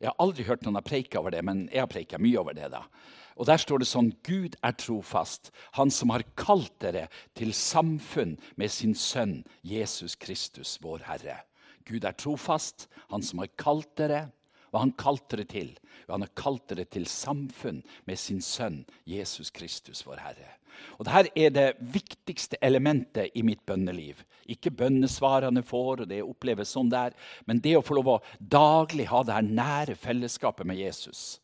Jeg 0.00 0.08
har 0.08 0.16
aldri 0.18 0.44
hørt 0.48 0.64
noen 0.64 0.80
ha 0.80 0.82
preika 0.82 1.20
over 1.20 1.30
det, 1.30 1.44
men 1.44 1.68
jeg 1.68 1.82
har 1.82 1.90
preika 1.90 2.18
mye 2.18 2.40
over 2.40 2.56
det. 2.56 2.70
da. 2.72 2.86
Og 3.40 3.46
Der 3.48 3.56
står 3.56 3.80
det 3.80 3.88
sånn 3.88 4.10
Gud 4.26 4.58
er 4.60 4.74
trofast, 4.76 5.48
han 5.72 5.88
som 5.88 6.12
har 6.12 6.26
kalt 6.36 6.74
dere 6.84 7.06
til 7.38 7.54
samfunn 7.56 8.36
med 8.60 8.68
sin 8.68 8.92
sønn 8.92 9.40
Jesus 9.64 10.18
Kristus, 10.20 10.76
vår 10.84 11.06
Herre. 11.06 11.38
Gud 11.88 12.04
er 12.04 12.12
trofast, 12.20 12.90
han 13.08 13.24
som 13.24 13.40
har 13.40 13.48
kalt 13.56 13.88
dere. 13.96 14.26
Hva 14.70 14.84
han 14.84 14.92
kalte 14.94 15.40
dere 15.40 15.48
til? 15.50 15.72
Han 16.10 16.22
har 16.22 16.30
kalt 16.38 16.68
dere 16.70 16.84
til 16.84 17.08
samfunn 17.08 17.80
med 18.06 18.20
sin 18.20 18.44
sønn 18.44 18.84
Jesus 19.08 19.50
Kristus, 19.50 20.04
vår 20.06 20.20
Herre. 20.22 20.52
Og 21.00 21.08
Dette 21.08 21.32
er 21.34 21.50
det 21.54 21.68
viktigste 21.80 22.60
elementet 22.62 23.34
i 23.34 23.42
mitt 23.46 23.64
bønneliv. 23.66 24.20
Ikke 24.52 24.70
bønnesvarene 24.70 25.64
får, 25.66 26.04
og 26.04 26.10
det 26.12 26.22
oppleves 26.22 26.76
sånn 26.76 26.92
der, 26.92 27.16
men 27.48 27.60
det 27.64 27.78
å 27.78 27.84
få 27.84 27.98
lov 27.98 28.12
å 28.14 28.22
daglig 28.38 29.08
ha 29.10 29.24
det 29.24 29.36
her 29.36 29.48
nære 29.48 29.96
fellesskapet 29.98 30.68
med 30.68 30.80
Jesus. 30.80 31.40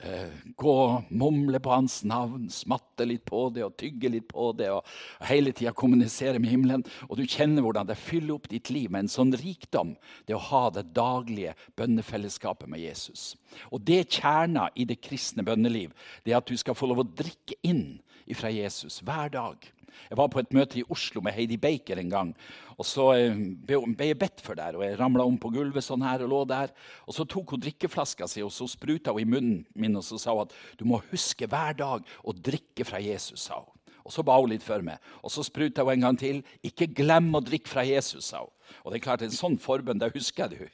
Eh, 0.00 0.30
gå 0.58 0.72
og 0.72 1.10
mumle 1.14 1.60
på 1.62 1.70
hans 1.70 2.00
navn, 2.08 2.48
smatte 2.50 3.06
litt 3.06 3.24
på 3.28 3.44
det 3.54 3.64
og 3.66 3.76
tygge 3.78 4.10
litt 4.10 4.28
på 4.30 4.48
det. 4.58 4.70
og 4.72 4.86
Hele 5.28 5.52
tida 5.52 5.74
kommunisere 5.76 6.40
med 6.42 6.50
himmelen. 6.50 6.86
Og 7.08 7.18
du 7.20 7.26
kjenner 7.26 7.62
hvordan 7.62 7.88
det 7.90 7.98
fyller 8.00 8.34
opp 8.34 8.48
ditt 8.50 8.70
liv 8.74 8.90
med 8.90 9.04
en 9.04 9.12
sånn 9.12 9.34
rikdom. 9.38 9.94
Det 10.26 10.36
å 10.36 10.46
ha 10.50 10.64
det 10.74 10.88
daglige 10.96 11.54
bønnefellesskapet 11.78 12.70
med 12.70 12.82
Jesus. 12.82 13.36
Og 13.70 13.84
det 13.86 14.08
kjerna 14.18 14.70
i 14.74 14.88
det 14.88 15.00
kristne 15.04 15.44
bønneliv. 15.46 15.92
Det 16.24 16.34
er 16.34 16.40
at 16.40 16.50
du 16.50 16.56
skal 16.58 16.78
få 16.78 16.90
lov 16.90 17.04
å 17.04 17.10
drikke 17.22 17.58
inn 17.62 18.00
ifra 18.26 18.50
Jesus 18.52 19.00
hver 19.06 19.30
dag. 19.34 19.72
Jeg 20.10 20.18
var 20.18 20.30
på 20.32 20.40
et 20.42 20.54
møte 20.56 20.78
i 20.80 20.84
Oslo 20.92 21.22
med 21.24 21.34
Heidi 21.36 21.58
Baker 21.60 22.00
en 22.00 22.12
gang. 22.12 22.32
og 22.76 22.86
Så 22.86 23.08
eh, 23.16 23.34
ble 23.66 24.08
jeg 24.08 24.18
bedt 24.20 24.40
for 24.44 24.58
der, 24.58 24.76
og 24.76 24.84
jeg 24.86 24.98
ramla 25.00 25.24
om 25.24 25.38
på 25.40 25.52
gulvet 25.54 25.84
sånn 25.84 26.04
her 26.06 26.24
og 26.24 26.32
lå 26.32 26.40
der. 26.50 26.72
Og 27.06 27.16
Så 27.16 27.26
tok 27.28 27.54
hun 27.54 27.62
drikkeflaska 27.62 28.28
si 28.28 28.42
og 28.42 28.52
så 28.54 28.68
spruta 28.70 29.12
hun 29.12 29.22
i 29.22 29.28
munnen 29.28 29.62
min 29.74 29.96
og 29.96 30.04
så 30.06 30.18
sa 30.20 30.34
hun 30.36 30.46
at 30.46 30.56
du 30.78 30.84
må 30.88 31.02
huske 31.10 31.46
hver 31.46 31.76
dag 31.78 32.08
å 32.24 32.32
drikke 32.32 32.86
fra 32.88 33.00
Jesus. 33.02 33.48
sa 33.48 33.60
hun. 33.60 33.70
Og 34.04 34.12
Så 34.12 34.24
ba 34.26 34.38
hun 34.40 34.50
litt 34.50 34.64
for 34.66 34.82
meg. 34.82 34.98
Og 35.22 35.30
Så 35.30 35.44
spruta 35.46 35.84
hun 35.84 35.92
en 35.92 36.08
gang 36.08 36.18
til. 36.18 36.42
Ikke 36.62 36.90
glem 36.90 37.32
å 37.34 37.44
drikke 37.44 37.68
fra 37.68 37.86
Jesus, 37.86 38.32
sa 38.32 38.42
hun. 38.44 38.52
Og 38.84 38.92
det 38.92 39.00
er 39.00 39.04
klart, 39.04 39.22
En 39.22 39.30
sånn 39.30 39.58
forbønn 39.58 39.98
det 39.98 40.14
husker 40.14 40.48
du 40.48 40.68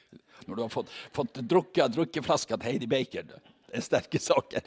når 0.47 0.55
du 0.55 0.61
har 0.61 0.69
fått, 0.71 0.91
fått 1.13 1.39
drukket 1.45 1.93
drikkeflaska 1.93 2.57
til 2.57 2.71
Heidi 2.71 2.87
Baker. 2.87 3.27
Det 3.69 3.77
er 3.79 3.85
sterke 3.85 4.21
saker. 4.21 4.65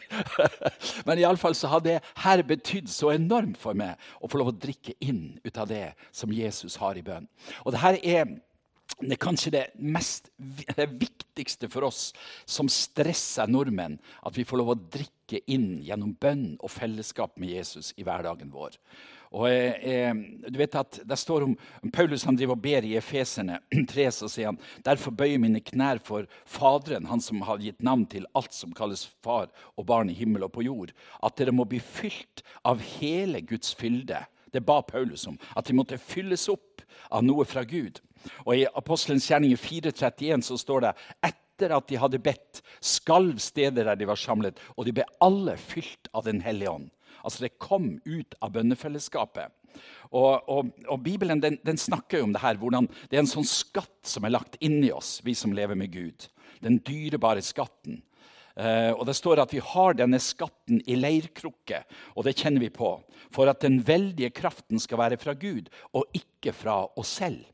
Men 1.08 1.20
iallfall 1.20 1.56
så 1.58 1.70
har 1.72 1.82
det 1.84 1.98
her 2.22 2.44
betydd 2.46 2.90
så 2.90 3.12
enormt 3.14 3.58
for 3.60 3.78
meg 3.78 4.00
å 4.22 4.30
få 4.30 4.40
lov 4.40 4.52
å 4.52 4.56
drikke 4.64 4.94
inn 5.02 5.40
ut 5.42 5.58
av 5.58 5.70
det 5.70 5.92
som 6.14 6.32
Jesus 6.32 6.78
har 6.82 6.98
i 6.98 7.04
bønn. 7.06 7.28
Og 7.66 7.74
det 7.74 7.82
her 7.82 8.00
er 8.02 8.32
det 9.00 9.16
er 9.16 9.22
kanskje 9.22 9.52
det, 9.54 9.62
mest, 9.78 10.28
det 10.76 10.84
viktigste 11.00 11.68
for 11.72 11.86
oss 11.88 12.10
som 12.46 12.68
stresser 12.70 13.50
nordmenn, 13.50 13.96
at 14.22 14.36
vi 14.36 14.44
får 14.46 14.60
lov 14.60 14.74
å 14.74 14.78
drikke 14.78 15.40
inn 15.50 15.80
gjennom 15.82 16.12
bønn 16.20 16.44
og 16.60 16.70
fellesskap 16.70 17.38
med 17.40 17.54
Jesus 17.56 17.92
i 17.96 18.04
hverdagen 18.06 18.52
vår. 18.52 18.76
Og 19.32 19.48
eh, 19.48 20.12
du 20.48 20.58
vet 20.60 20.74
at 20.76 20.98
Det 21.08 21.16
står 21.16 21.46
om, 21.46 21.54
om 21.56 21.92
Paulus 21.94 22.24
han 22.28 22.36
driver 22.36 22.56
og 22.56 22.64
ber 22.64 22.84
i 22.84 22.96
Efeserne 23.00 23.60
3, 23.72 24.08
så 24.18 24.28
sier 24.30 24.50
han 24.50 24.60
derfor 24.84 25.14
bøyer 25.16 25.40
mine 25.40 25.62
knær 25.64 26.02
for 26.04 26.28
Faderen, 26.44 27.08
han 27.08 27.22
som 27.24 27.40
har 27.48 27.62
gitt 27.62 27.80
navn 27.84 28.04
til 28.12 28.28
alt 28.38 28.52
som 28.56 28.74
kalles 28.76 29.06
far 29.24 29.48
og 29.76 29.88
barn 29.88 30.12
i 30.12 30.16
himmel 30.16 30.44
og 30.46 30.52
på 30.56 30.66
jord, 30.66 30.92
at 31.24 31.36
dere 31.40 31.54
må 31.56 31.66
bli 31.68 31.80
fylt 31.80 32.44
av 32.68 32.82
hele 32.98 33.40
Guds 33.46 33.72
fylde. 33.78 34.20
Det 34.52 34.60
ba 34.60 34.82
Paulus 34.84 35.24
om. 35.26 35.38
At 35.56 35.68
de 35.68 35.76
måtte 35.76 36.00
fylles 36.00 36.44
opp 36.52 36.82
av 37.08 37.24
noe 37.24 37.46
fra 37.48 37.64
Gud. 37.64 38.02
Og 38.44 38.56
I 38.58 38.66
Apostelens 38.68 39.30
gjerninger 39.30 39.56
4.31 39.58 40.44
så 40.44 40.58
står 40.60 40.84
det 40.84 40.92
etter 41.24 41.72
at 41.76 41.88
de 41.88 41.98
hadde 42.00 42.20
bedt, 42.22 42.60
skalv 42.84 43.40
stedet 43.42 43.86
der 43.86 43.96
de 43.96 44.08
var 44.08 44.20
samlet, 44.20 44.60
og 44.76 44.86
de 44.86 44.94
ble 44.96 45.06
alle 45.24 45.56
fylt 45.60 46.10
av 46.12 46.26
Den 46.28 46.42
hellige 46.44 46.70
ånd. 46.70 46.90
Altså 47.22 47.46
Det 47.46 47.58
kom 47.62 47.96
ut 48.04 48.36
av 48.40 48.52
bønnefellesskapet. 48.54 49.52
Og, 50.12 50.48
og, 50.52 50.72
og 50.84 51.02
Bibelen 51.04 51.40
den, 51.40 51.58
den, 51.64 51.78
snakker 51.80 52.20
jo 52.20 52.28
om 52.28 52.34
det 52.34 52.42
her, 52.42 52.58
hvordan 52.60 52.88
det 53.08 53.16
er 53.16 53.22
en 53.22 53.30
sånn 53.30 53.48
skatt 53.48 54.04
som 54.04 54.26
er 54.26 54.34
lagt 54.34 54.58
inni 54.60 54.90
oss, 54.92 55.20
vi 55.24 55.34
som 55.38 55.54
lever 55.56 55.78
med 55.78 55.92
Gud. 55.94 56.28
Den 56.64 56.76
dyrebare 56.84 57.44
skatten. 57.44 58.02
Uh, 58.52 58.92
og 58.98 59.06
Det 59.08 59.16
står 59.16 59.40
at 59.40 59.54
vi 59.54 59.62
har 59.64 59.96
denne 59.96 60.20
skatten 60.20 60.82
i 60.84 60.98
leirkrukke, 60.98 61.80
og 62.12 62.26
det 62.28 62.36
kjenner 62.36 62.60
vi 62.66 62.68
på. 62.74 62.90
For 63.32 63.48
at 63.48 63.64
den 63.64 63.80
veldige 63.86 64.32
kraften 64.36 64.82
skal 64.82 65.00
være 65.00 65.20
fra 65.20 65.32
Gud, 65.32 65.72
og 65.96 66.04
ikke 66.16 66.52
fra 66.52 66.82
oss 67.00 67.16
selv. 67.22 67.46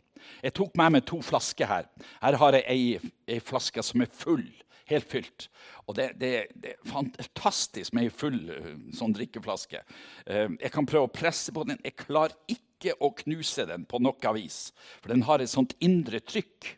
Jeg 0.42 0.56
tok 0.58 0.74
med 0.78 0.96
meg 0.96 1.06
to 1.06 1.20
flasker 1.22 1.70
her. 1.70 1.86
Her 2.18 2.36
har 2.40 2.58
jeg 2.58 2.66
ei, 2.72 3.12
ei 3.30 3.38
flaske 3.38 3.82
som 3.86 4.02
er 4.02 4.10
full. 4.10 4.46
Helt 4.88 5.08
fylt. 5.10 5.48
Og 5.86 5.96
det, 5.98 6.10
det, 6.20 6.32
det 6.56 6.74
er 6.74 6.88
fantastisk 6.88 7.92
med 7.96 8.08
ei 8.08 8.12
full 8.12 8.38
eh, 8.52 8.74
sånn 8.96 9.14
drikkeflaske. 9.16 9.82
Uh, 10.24 10.56
jeg 10.56 10.72
kan 10.72 10.88
prøve 10.88 11.08
å 11.08 11.12
presse 11.12 11.52
på 11.52 11.64
den. 11.68 11.80
Jeg 11.84 11.98
klarer 12.00 12.36
ikke 12.48 12.94
å 13.04 13.12
knuse 13.22 13.66
den 13.68 13.84
på 13.88 14.00
noe 14.00 14.34
vis. 14.36 14.70
For 15.02 15.12
den 15.12 15.26
har 15.28 15.44
et 15.44 15.52
sånt 15.52 15.76
indre 15.84 16.22
trykk. 16.24 16.72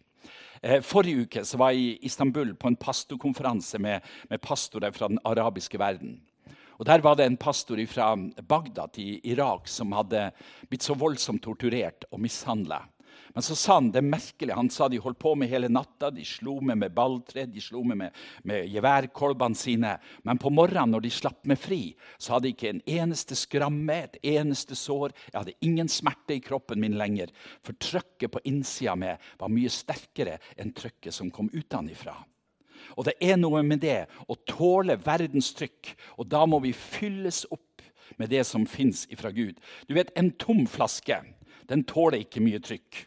Eh, 0.61 0.83
forrige 0.85 1.25
uke 1.25 1.45
var 1.57 1.73
jeg 1.73 1.87
i 1.87 2.09
Istanbul 2.11 2.53
på 2.59 2.69
en 2.69 2.77
pastorkonferanse 2.77 3.79
med, 3.81 4.05
med 4.29 4.43
pastorer 4.45 4.93
fra 4.93 5.09
den 5.09 5.23
arabiske 5.25 5.79
verden. 5.81 6.19
Og 6.81 6.87
Der 6.87 7.03
var 7.05 7.17
det 7.17 7.27
en 7.29 7.37
pastor 7.37 7.81
fra 7.87 8.15
Bagdad 8.49 8.99
i 8.99 9.21
Irak 9.29 9.69
som 9.69 9.93
hadde 9.93 10.31
blitt 10.69 10.85
så 10.85 10.95
voldsomt 10.97 11.43
torturert 11.45 12.07
og 12.11 12.23
mishandla. 12.25 12.87
Men 13.35 13.45
så 13.47 13.55
sa 13.55 13.77
han 13.77 13.91
det 13.95 14.03
merkelige. 14.03 14.57
Han 14.57 14.71
sa 14.71 14.89
de 14.91 14.99
holdt 15.03 15.19
på 15.23 15.35
med 15.39 15.51
hele 15.51 15.69
natta. 15.71 16.11
De 16.11 16.25
slo 16.27 16.57
meg 16.65 16.81
med 16.81 16.95
balltre, 16.95 17.47
de 17.47 17.63
slo 17.63 17.83
meg 17.87 18.01
med, 18.01 18.17
med 18.49 18.67
geværkolbene 18.73 19.59
sine. 19.59 19.95
Men 20.27 20.41
på 20.41 20.51
morgenen 20.55 20.97
når 20.97 21.05
de 21.05 21.13
slapp 21.15 21.47
meg 21.49 21.61
fri, 21.63 21.81
så 22.19 22.35
hadde 22.35 22.51
jeg 22.51 22.57
ikke 22.59 22.73
en 22.75 22.83
eneste 22.99 23.39
skramme, 23.39 24.01
et 24.01 24.19
eneste 24.35 24.79
sår. 24.79 25.15
Jeg 25.31 25.39
hadde 25.39 25.57
ingen 25.67 25.91
smerte 25.91 26.37
i 26.37 26.43
kroppen 26.45 26.83
min 26.83 26.99
lenger. 26.99 27.31
For 27.67 27.79
trøkket 27.79 28.35
på 28.35 28.43
innsida 28.51 28.97
mi 28.99 29.15
var 29.41 29.55
mye 29.55 29.71
sterkere 29.73 30.41
enn 30.59 30.75
trøkket 30.75 31.15
som 31.15 31.31
kom 31.35 31.53
utenfra. 31.55 32.17
Og 32.99 33.07
det 33.07 33.15
er 33.23 33.37
noe 33.39 33.63
med 33.63 33.83
det 33.85 34.09
å 34.27 34.37
tåle 34.49 34.99
verdens 35.05 35.53
trykk. 35.55 35.95
Og 36.19 36.27
da 36.31 36.43
må 36.49 36.59
vi 36.65 36.75
fylles 36.75 37.45
opp 37.51 37.85
med 38.19 38.33
det 38.33 38.43
som 38.49 38.67
fins 38.67 39.07
ifra 39.13 39.31
Gud. 39.31 39.61
Du 39.87 39.95
vet, 39.95 40.11
En 40.17 40.31
tom 40.31 40.67
flaske 40.67 41.21
den 41.71 41.85
tåler 41.87 42.25
ikke 42.25 42.43
mye 42.43 42.59
trykk. 42.59 43.05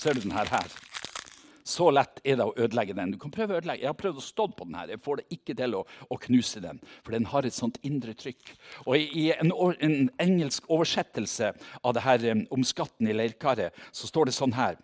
Ser 0.00 0.16
du 0.16 0.22
denne 0.24 0.40
her? 0.40 0.87
Så 1.68 1.90
lett 1.92 2.22
er 2.24 2.38
det 2.40 2.46
å 2.48 2.54
ødelegge 2.56 2.94
den. 2.96 3.10
Du 3.12 3.18
kan 3.20 3.32
prøve 3.34 3.56
å 3.56 3.60
ødelegge. 3.60 3.84
Jeg 3.84 3.90
har 3.90 3.98
prøvd 3.98 4.20
å 4.22 4.24
stå 4.24 4.46
på 4.56 4.64
den 4.68 4.78
her. 4.78 4.92
Jeg 4.94 5.02
får 5.04 5.20
det 5.20 5.36
ikke 5.36 5.56
til 5.58 5.76
å, 5.76 5.82
å 5.84 6.16
knuse 6.22 6.62
den, 6.64 6.80
for 7.04 7.16
den 7.16 7.28
har 7.28 7.44
et 7.44 7.56
sånt 7.56 7.76
indre 7.84 8.14
trykk. 8.16 8.54
Og 8.86 8.94
I, 8.96 9.04
i 9.20 9.24
en, 9.34 9.52
en, 9.84 9.98
engelsk 10.24 10.70
oversettelse 10.72 11.52
av 11.82 11.96
det 11.96 12.04
her 12.06 12.24
om 12.54 12.64
skatten 12.64 13.10
i 13.10 13.16
leirkaret 13.16 13.76
så 13.92 14.08
står 14.08 14.30
det 14.30 14.36
sånn 14.38 14.56
her 14.56 14.78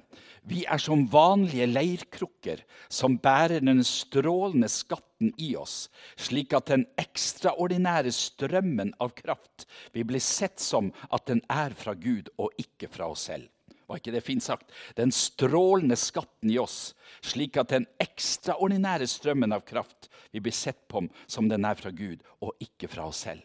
Vi 0.44 0.64
er 0.68 0.82
som 0.82 1.06
vanlige 1.08 1.70
leirkrukker 1.70 2.60
som 2.92 3.16
bærer 3.16 3.64
den 3.64 3.80
strålende 3.86 4.68
skatten 4.68 5.32
i 5.40 5.54
oss, 5.56 5.88
slik 6.20 6.52
at 6.52 6.68
den 6.68 6.84
ekstraordinære 7.00 8.12
strømmen 8.12 8.92
av 9.00 9.16
kraft 9.16 9.64
vil 9.96 10.04
bli 10.12 10.20
sett 10.20 10.60
som 10.60 10.92
at 11.08 11.24
den 11.32 11.40
er 11.48 11.72
fra 11.72 11.96
Gud 11.96 12.28
og 12.36 12.52
ikke 12.60 12.92
fra 12.92 13.08
oss 13.14 13.30
selv. 13.32 13.48
Var 13.86 14.00
ikke 14.00 14.14
det 14.14 14.24
fint 14.24 14.44
sagt? 14.44 14.70
Den 14.96 15.12
strålende 15.12 15.96
skatten 16.00 16.52
i 16.52 16.58
oss, 16.60 16.94
slik 17.24 17.58
at 17.60 17.72
den 17.74 17.86
ekstraordinære 18.00 19.08
strømmen 19.10 19.52
av 19.52 19.64
kraft 19.68 20.08
vi 20.32 20.40
blir 20.44 20.56
sett 20.56 20.86
på 20.88 21.04
som 21.26 21.50
den 21.50 21.66
er 21.68 21.76
fra 21.78 21.92
Gud, 21.94 22.24
og 22.40 22.56
ikke 22.64 22.88
fra 22.90 23.08
oss 23.10 23.24
selv. 23.26 23.44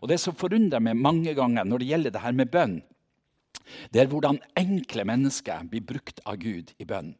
Og 0.00 0.08
Det 0.08 0.18
som 0.20 0.34
forundrer 0.34 0.82
meg 0.82 0.98
mange 0.98 1.34
ganger 1.36 1.64
når 1.64 1.82
det 1.82 1.90
gjelder 1.90 2.14
det 2.14 2.24
her 2.24 2.36
med 2.36 2.50
bønn, 2.50 2.80
det 3.92 4.02
er 4.02 4.10
hvordan 4.10 4.38
enkle 4.58 5.04
mennesker 5.08 5.66
blir 5.70 5.84
brukt 5.86 6.20
av 6.26 6.38
Gud 6.42 6.72
i 6.78 6.86
bønn. 6.86 7.14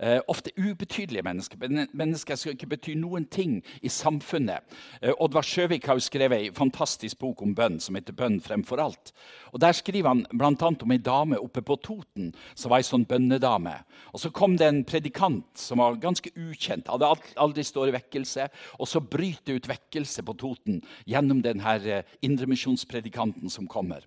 Eh, 0.00 0.20
ofte 0.28 0.50
ubetydelige 0.56 1.22
mennesker. 1.22 1.58
Mennesker 1.92 2.36
som 2.36 2.54
ikke 2.54 2.70
betyr 2.70 2.96
noen 2.96 3.26
ting 3.28 3.58
i 3.84 3.88
samfunnet. 3.92 4.64
Eh, 5.02 5.12
Oddvar 5.20 5.44
Sjøvik 5.44 5.84
har 5.84 5.98
jo 5.98 6.04
skrevet 6.06 6.46
en 6.46 6.56
fantastisk 6.56 7.18
bok 7.20 7.42
om 7.44 7.52
bønn 7.54 7.76
som 7.80 7.94
heter 7.94 8.16
'Bønn 8.16 8.40
fremfor 8.40 8.80
alt'. 8.80 9.12
Og 9.52 9.60
Der 9.60 9.72
skriver 9.72 10.08
han 10.08 10.26
bl.a. 10.32 10.72
om 10.82 10.92
ei 10.92 10.96
dame 10.96 11.36
oppe 11.36 11.60
på 11.60 11.76
Toten 11.76 12.32
som 12.54 12.70
var 12.70 12.78
ei 12.78 12.82
sånn 12.82 13.04
bønnedame. 13.04 13.84
Og 14.14 14.20
Så 14.20 14.32
kom 14.32 14.56
det 14.56 14.68
en 14.68 14.84
predikant 14.84 15.44
som 15.54 15.78
var 15.78 15.96
ganske 15.96 16.30
ukjent, 16.34 16.88
hadde 16.88 17.20
aldri 17.36 17.62
stått 17.62 17.88
i 17.88 17.98
vekkelse. 17.98 18.48
Og 18.80 18.88
så 18.88 19.00
bryter 19.00 19.54
ut 19.54 19.68
vekkelse 19.68 20.22
på 20.22 20.36
Toten 20.38 20.82
gjennom 21.04 21.42
denne 21.42 21.76
eh, 21.84 22.02
indremisjonspredikanten 22.22 23.50
som 23.50 23.66
kommer. 23.66 24.00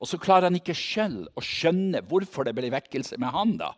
Og 0.00 0.08
så 0.08 0.18
klarer 0.18 0.50
han 0.50 0.56
ikke 0.56 0.74
selv 0.74 1.28
å 1.36 1.40
skjønne 1.40 2.02
hvorfor 2.02 2.44
det 2.44 2.54
ble 2.56 2.70
vekkelse 2.70 3.18
med 3.18 3.30
han. 3.30 3.56
da. 3.56 3.74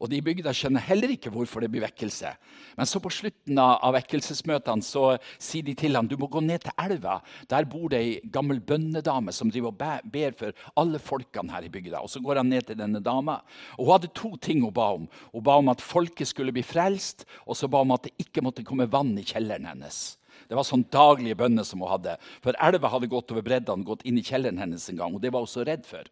Og 0.00 0.08
de 0.08 0.16
i 0.16 0.24
bygda 0.24 0.52
skjønner 0.56 0.80
heller 0.86 1.12
ikke 1.12 1.32
hvorfor 1.32 1.60
det 1.60 1.68
blir 1.72 1.84
vekkelse. 1.84 2.32
Men 2.78 2.88
så 2.88 3.02
på 3.04 3.12
slutten 3.12 3.58
av 3.60 3.92
vekkelsesmøtene 3.98 4.84
så 4.84 5.04
sier 5.36 5.66
de 5.66 5.74
til 5.76 5.98
ham 5.98 6.08
du 6.08 6.16
må 6.20 6.30
gå 6.32 6.40
ned 6.44 6.64
til 6.64 6.76
elva. 6.80 7.18
Der 7.52 7.68
bor 7.68 7.90
det 7.92 8.00
ei 8.00 8.14
gammel 8.32 8.62
bønnedame 8.64 9.34
som 9.36 9.52
driver 9.52 9.74
og 9.74 10.06
ber 10.12 10.36
for 10.38 10.56
alle 10.80 11.02
folkene 11.02 11.52
her 11.52 11.68
i 11.68 11.72
bygda. 11.72 12.00
Og 12.00 12.08
Så 12.08 12.24
går 12.24 12.40
han 12.40 12.48
ned 12.48 12.70
til 12.70 12.80
denne 12.80 13.02
dama. 13.04 13.42
Og 13.76 13.84
Hun 13.84 13.92
hadde 13.92 14.14
to 14.16 14.36
ting 14.40 14.64
hun 14.64 14.72
ba 14.72 14.92
om. 14.96 15.08
Hun 15.34 15.44
ba 15.44 15.58
om 15.60 15.68
at 15.68 15.84
folket 15.84 16.32
skulle 16.32 16.52
bli 16.52 16.64
frelst, 16.64 17.26
og 17.46 17.56
så 17.56 17.68
ba 17.68 17.84
hun 17.84 17.90
om 17.90 17.98
at 17.98 18.08
det 18.08 18.16
ikke 18.24 18.42
måtte 18.42 18.64
komme 18.64 18.88
vann 18.88 19.12
i 19.18 19.26
kjelleren 19.26 19.68
hennes. 19.68 20.19
Det 20.50 20.58
var 20.58 20.66
sånn 20.66 20.82
daglige 20.90 21.38
bønner 21.38 21.62
som 21.66 21.84
hun 21.84 21.92
hadde. 21.92 22.16
For 22.42 22.56
elva 22.58 22.90
hadde 22.90 23.08
gått 23.10 23.30
over 23.30 23.44
breddene, 23.46 23.86
gått 23.86 24.02
inn 24.02 24.18
i 24.18 24.24
kjelleren 24.26 24.58
hennes 24.58 24.88
en 24.90 24.98
gang. 24.98 25.14
Og 25.14 25.22
det 25.22 25.30
var 25.30 25.44
hun 25.44 25.50
så 25.50 25.62
redd 25.66 25.86
for. 25.86 26.08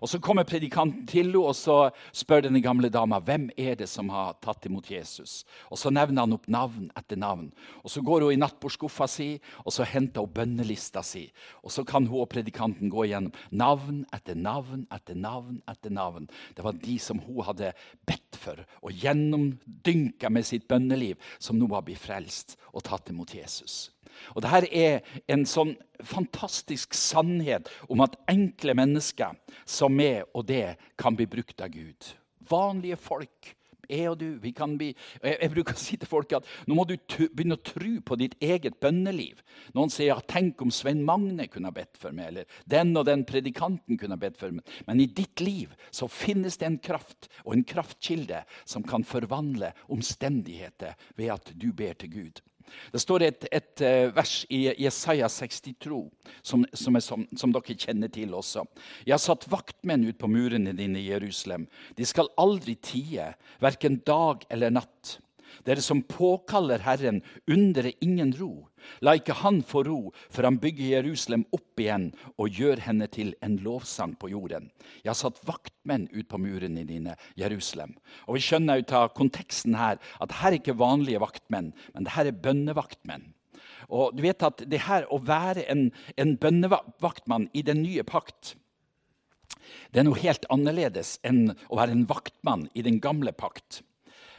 Og 0.00 0.08
Så 0.08 0.20
kommer 0.20 0.48
predikanten 0.48 1.04
til 1.06 1.28
henne 1.28 1.42
og 1.42 1.54
så 1.56 1.92
spør 2.12 2.46
denne 2.46 2.62
gamle 2.64 2.88
dama 2.92 3.20
hvem 3.20 3.50
er 3.56 3.76
det 3.76 3.88
som 3.88 4.08
har 4.12 4.38
tatt 4.40 4.64
imot 4.66 4.88
Jesus. 4.90 5.44
Og 5.70 5.78
Så 5.78 5.92
nevner 5.92 6.24
han 6.24 6.32
opp 6.32 6.48
navn 6.48 6.90
etter 6.96 7.20
navn. 7.20 7.52
Og 7.84 7.90
Så 7.90 8.00
går 8.00 8.24
hun 8.24 8.32
i 8.32 8.40
nattbordskuffa 8.40 9.08
si 9.08 9.40
og 9.64 9.72
så 9.72 9.84
henter 9.84 10.24
hun 10.24 10.32
bønnelista 10.32 11.02
si. 11.04 11.30
Og 11.62 11.70
Så 11.70 11.84
kan 11.84 12.06
hun 12.06 12.22
og 12.22 12.30
predikanten 12.32 12.90
gå 12.90 13.06
igjennom 13.06 13.32
navn 13.50 14.06
etter 14.12 14.34
navn 14.34 14.86
etter 14.90 15.14
navn. 15.14 15.62
etter 15.68 15.90
navn. 15.90 16.28
Det 16.54 16.64
var 16.64 16.72
de 16.72 16.98
som 16.98 17.18
hun 17.18 17.44
hadde 17.44 17.72
bedt 18.06 18.36
for 18.38 18.64
og 18.82 18.92
gjennomdynka 18.92 20.30
med 20.30 20.46
sitt 20.46 20.68
bønneliv, 20.68 21.16
som 21.38 21.58
nå 21.58 21.68
var 21.70 21.84
blitt 21.86 22.02
frelst 22.02 22.56
og 22.72 22.84
tatt 22.86 23.10
imot 23.10 23.34
Jesus. 23.34 23.81
Og 24.34 24.44
Dette 24.44 24.68
er 24.70 25.02
en 25.32 25.46
sånn 25.48 25.74
fantastisk 26.02 26.96
sannhet 26.98 27.70
om 27.88 28.02
at 28.04 28.18
enkle 28.30 28.74
mennesker 28.78 29.38
som 29.68 29.94
meg 29.96 30.26
og 30.32 30.46
det 30.50 30.76
kan 31.00 31.16
bli 31.18 31.28
brukt 31.30 31.62
av 31.62 31.72
Gud. 31.74 32.14
Vanlige 32.50 32.98
folk. 33.00 33.54
Jeg 33.92 34.08
og 34.12 34.18
du, 34.20 34.26
vi 34.40 34.52
kan 34.56 34.76
bli, 34.78 34.92
jeg, 35.20 35.34
jeg 35.34 35.52
bruker 35.52 35.76
å 35.76 35.80
si 35.80 35.96
til 36.00 36.08
folk 36.08 36.32
at 36.36 36.46
nå 36.70 36.76
må 36.78 36.84
du 36.88 36.94
begynne 37.34 37.58
å 37.58 37.64
tro 37.66 37.90
på 38.06 38.16
ditt 38.20 38.36
eget 38.42 38.78
bønneliv. 38.80 39.42
Noen 39.76 39.92
sier 39.92 40.12
ja, 40.12 40.18
tenk 40.22 40.62
om 40.64 40.72
Svein 40.72 41.02
Magne 41.04 41.48
kunne 41.50 41.68
ha 41.68 41.76
bedt 41.76 41.98
for 42.00 42.14
meg, 42.16 42.30
eller 42.30 42.62
den 42.70 42.94
og 42.96 43.04
den 43.10 43.26
predikanten 43.28 43.98
kunne 44.00 44.16
ha 44.16 44.22
bedt 44.22 44.38
for 44.40 44.54
meg. 44.54 44.64
Men 44.86 45.02
i 45.02 45.08
ditt 45.10 45.42
liv 45.42 45.74
så 45.90 46.08
finnes 46.08 46.56
det 46.60 46.70
en 46.70 46.80
kraft 46.82 47.28
og 47.42 47.56
en 47.56 47.66
kraftkilde 47.68 48.44
som 48.64 48.86
kan 48.86 49.04
forvandle 49.06 49.74
omstendigheter 49.92 50.96
ved 51.18 51.34
at 51.34 51.52
du 51.52 51.72
ber 51.76 51.98
til 51.98 52.14
Gud. 52.14 52.42
Det 52.92 53.00
står 53.02 53.26
et, 53.26 53.46
et 53.52 53.84
eh, 53.86 54.10
vers 54.14 54.34
i 54.52 54.62
Jesaja 54.84 55.28
62 55.32 56.02
som, 56.42 56.64
som, 56.72 57.00
som, 57.00 57.26
som, 57.36 57.54
dere 57.54 57.76
kjenner 57.78 58.12
til 58.12 58.34
også. 58.38 58.64
Jeg 59.06 59.16
har 59.16 59.22
satt 59.22 59.48
vaktmenn 59.52 60.06
ut 60.08 60.18
på 60.20 60.30
murene 60.30 60.74
dine 60.76 61.00
i 61.00 61.08
Jerusalem. 61.10 61.66
De 61.98 62.06
skal 62.08 62.30
aldri 62.40 62.76
tie, 62.80 63.32
verken 63.62 64.00
dag 64.06 64.46
eller 64.52 64.74
natt. 64.74 65.18
Dere 65.66 65.82
som 65.84 66.02
påkaller 66.06 66.82
Herren, 66.84 67.20
undrer 67.50 67.92
ingen 68.04 68.32
ro. 68.38 68.68
La 69.04 69.14
ikke 69.18 69.36
Han 69.42 69.60
få 69.66 69.84
ro, 69.86 69.98
for 70.30 70.46
han 70.46 70.58
bygger 70.62 70.96
Jerusalem 70.96 71.44
opp 71.54 71.80
igjen 71.80 72.08
og 72.36 72.56
gjør 72.58 72.82
henne 72.82 73.06
til 73.12 73.34
en 73.44 73.58
lovsang 73.62 74.16
på 74.18 74.32
jorden. 74.32 74.70
Jeg 75.02 75.12
har 75.12 75.18
satt 75.18 75.42
vaktmenn 75.46 76.08
ut 76.12 76.28
på 76.30 76.40
murene 76.42 76.86
dine, 76.88 77.16
Jerusalem. 77.38 77.94
Og 78.26 78.38
Vi 78.38 78.46
skjønner 78.48 78.82
ut 78.82 78.96
av 78.96 79.12
konteksten 79.18 79.78
her 79.78 80.00
at 80.20 80.34
her 80.40 80.52
er 80.52 80.58
ikke 80.58 80.78
vanlige 80.78 81.22
vaktmenn, 81.22 81.72
men 81.94 82.08
det 82.08 82.16
her 82.16 82.30
er 82.30 82.42
bønnevaktmenn. 82.42 83.30
Og 83.92 84.16
du 84.16 84.22
vet 84.24 84.42
at 84.42 84.62
det 84.70 84.84
her 84.86 85.06
Å 85.10 85.18
være 85.18 85.64
en, 85.70 85.90
en 86.16 86.36
bønnevaktmann 86.38 87.48
i 87.52 87.62
den 87.66 87.82
nye 87.82 88.04
pakt 88.06 88.56
det 89.92 90.00
er 90.00 90.06
noe 90.06 90.20
helt 90.20 90.46
annerledes 90.52 91.16
enn 91.26 91.52
å 91.68 91.78
være 91.78 91.94
en 91.96 92.06
vaktmann 92.08 92.68
i 92.74 92.84
den 92.84 92.98
gamle 93.02 93.34
pakt. 93.36 93.82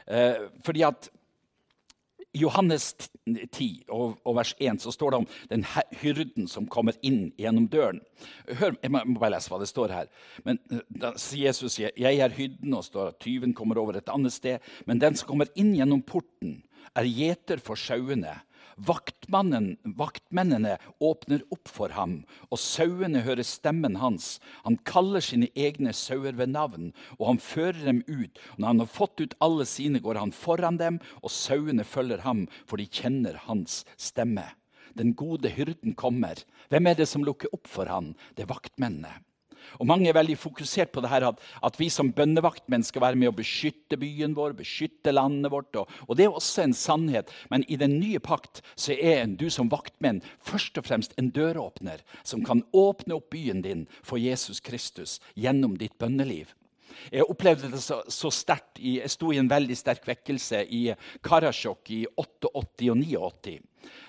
Eh, 0.07 0.48
fordi 0.65 0.83
at 0.88 1.10
I 2.33 2.41
Johannes 2.41 2.95
10 3.29 3.86
og, 3.93 4.15
og, 4.25 4.36
vers 4.39 4.55
1 4.57 4.81
så 4.81 4.91
står 4.91 5.13
det 5.13 5.19
om 5.22 5.27
den 5.51 5.65
hyrden 6.01 6.48
som 6.50 6.65
kommer 6.65 6.98
inn 7.05 7.27
gjennom 7.38 7.67
døren. 7.69 8.01
Hør, 8.60 8.74
Jeg 8.81 8.91
må 8.91 9.03
bare 9.19 9.36
lese 9.36 9.53
hva 9.53 9.60
det 9.62 9.69
står 9.69 9.93
her. 9.93 10.10
Men 10.43 10.60
eh, 10.72 10.81
Da 10.89 11.13
sier 11.22 11.51
Jesus 11.51 11.79
jeg 11.79 11.93
er 11.95 12.38
hyrden, 12.38 12.74
og 12.74 12.88
står 12.88 13.13
at 13.13 13.22
tyven 13.22 13.53
kommer 13.53 13.77
over 13.77 13.98
et 13.98 14.10
annet 14.10 14.33
sted. 14.33 14.60
Men 14.86 15.00
den 15.00 15.15
som 15.15 15.29
kommer 15.29 15.51
inn 15.55 15.75
gjennom 15.77 16.01
porten, 16.01 16.63
er 16.93 17.10
gjeter 17.10 17.62
for 17.63 17.79
sauene. 17.79 18.36
Vaktmennene 18.77 20.77
åpner 21.00 21.44
opp 21.53 21.70
for 21.70 21.94
ham, 21.96 22.22
og 22.50 22.62
sauene 22.62 23.24
hører 23.25 23.46
stemmen 23.48 24.00
hans. 24.01 24.38
Han 24.63 24.80
kaller 24.88 25.24
sine 25.24 25.50
egne 25.56 25.94
sauer 25.98 26.38
ved 26.39 26.53
navn, 26.53 26.92
og 27.20 27.34
han 27.34 27.44
fører 27.44 27.84
dem 27.86 28.01
ut. 28.08 28.39
Når 28.58 28.68
han 28.68 28.84
har 28.84 28.92
fått 28.92 29.22
ut 29.22 29.38
alle 29.44 29.68
sine, 29.70 30.01
går 30.03 30.22
han 30.22 30.36
foran 30.36 30.80
dem, 30.82 31.00
og 31.22 31.34
sauene 31.34 31.86
følger 31.86 32.24
ham, 32.25 32.48
for 32.65 32.82
de 32.82 32.89
kjenner 32.89 33.39
hans 33.48 33.84
stemme. 33.98 34.48
Den 34.98 35.13
gode 35.18 35.50
hyrden 35.50 35.96
kommer. 35.98 36.38
Hvem 36.70 36.89
er 36.89 36.98
det 36.98 37.10
som 37.10 37.25
lukker 37.25 37.53
opp 37.53 37.70
for 37.70 37.89
han? 37.89 38.13
Det 38.38 38.46
er 38.46 38.53
vaktmennene. 38.53 39.13
Og 39.79 39.88
Mange 39.89 40.10
er 40.10 40.17
veldig 40.17 40.38
fokusert 40.39 40.93
på 40.93 41.03
det 41.03 41.12
her 41.12 41.27
at, 41.29 41.41
at 41.63 41.79
vi 41.79 41.89
som 41.93 42.12
bønnevaktmenn 42.15 42.86
skal 42.86 43.05
være 43.05 43.20
med 43.20 43.32
å 43.32 43.36
beskytte 43.38 44.00
byen 44.01 44.36
vår, 44.38 44.55
beskytte 44.58 45.13
landet 45.13 45.53
vårt. 45.53 45.72
Og, 45.79 45.91
og, 46.08 46.15
Det 46.17 46.27
er 46.27 46.34
også 46.34 46.65
en 46.65 46.77
sannhet. 46.77 47.32
Men 47.53 47.65
i 47.67 47.79
den 47.79 47.98
nye 48.00 48.22
pakt 48.24 48.63
så 48.75 48.96
er 48.96 49.27
du 49.27 49.50
som 49.53 49.72
vaktmenn 49.72 50.24
først 50.43 50.79
og 50.82 50.88
fremst 50.88 51.15
en 51.17 51.32
døråpner 51.34 52.03
som 52.24 52.43
kan 52.46 52.63
åpne 52.74 53.17
opp 53.20 53.32
byen 53.34 53.63
din 53.63 53.88
for 54.03 54.22
Jesus 54.22 54.62
Kristus 54.63 55.20
gjennom 55.39 55.77
ditt 55.79 55.98
bønneliv. 56.01 56.51
Jeg 57.12 57.25
opplevde 57.29 57.72
det 57.74 57.82
så, 57.84 58.01
så 58.08 58.32
sterkt. 58.34 58.79
Jeg 58.79 59.10
sto 59.12 59.32
i 59.34 59.39
en 59.41 59.50
veldig 59.50 59.75
sterk 59.77 60.05
vekkelse 60.08 60.63
i 60.70 60.84
Karasjok 61.25 61.91
i 61.93 62.03
88 62.15 62.91
og 62.91 63.00
89. 63.01 63.60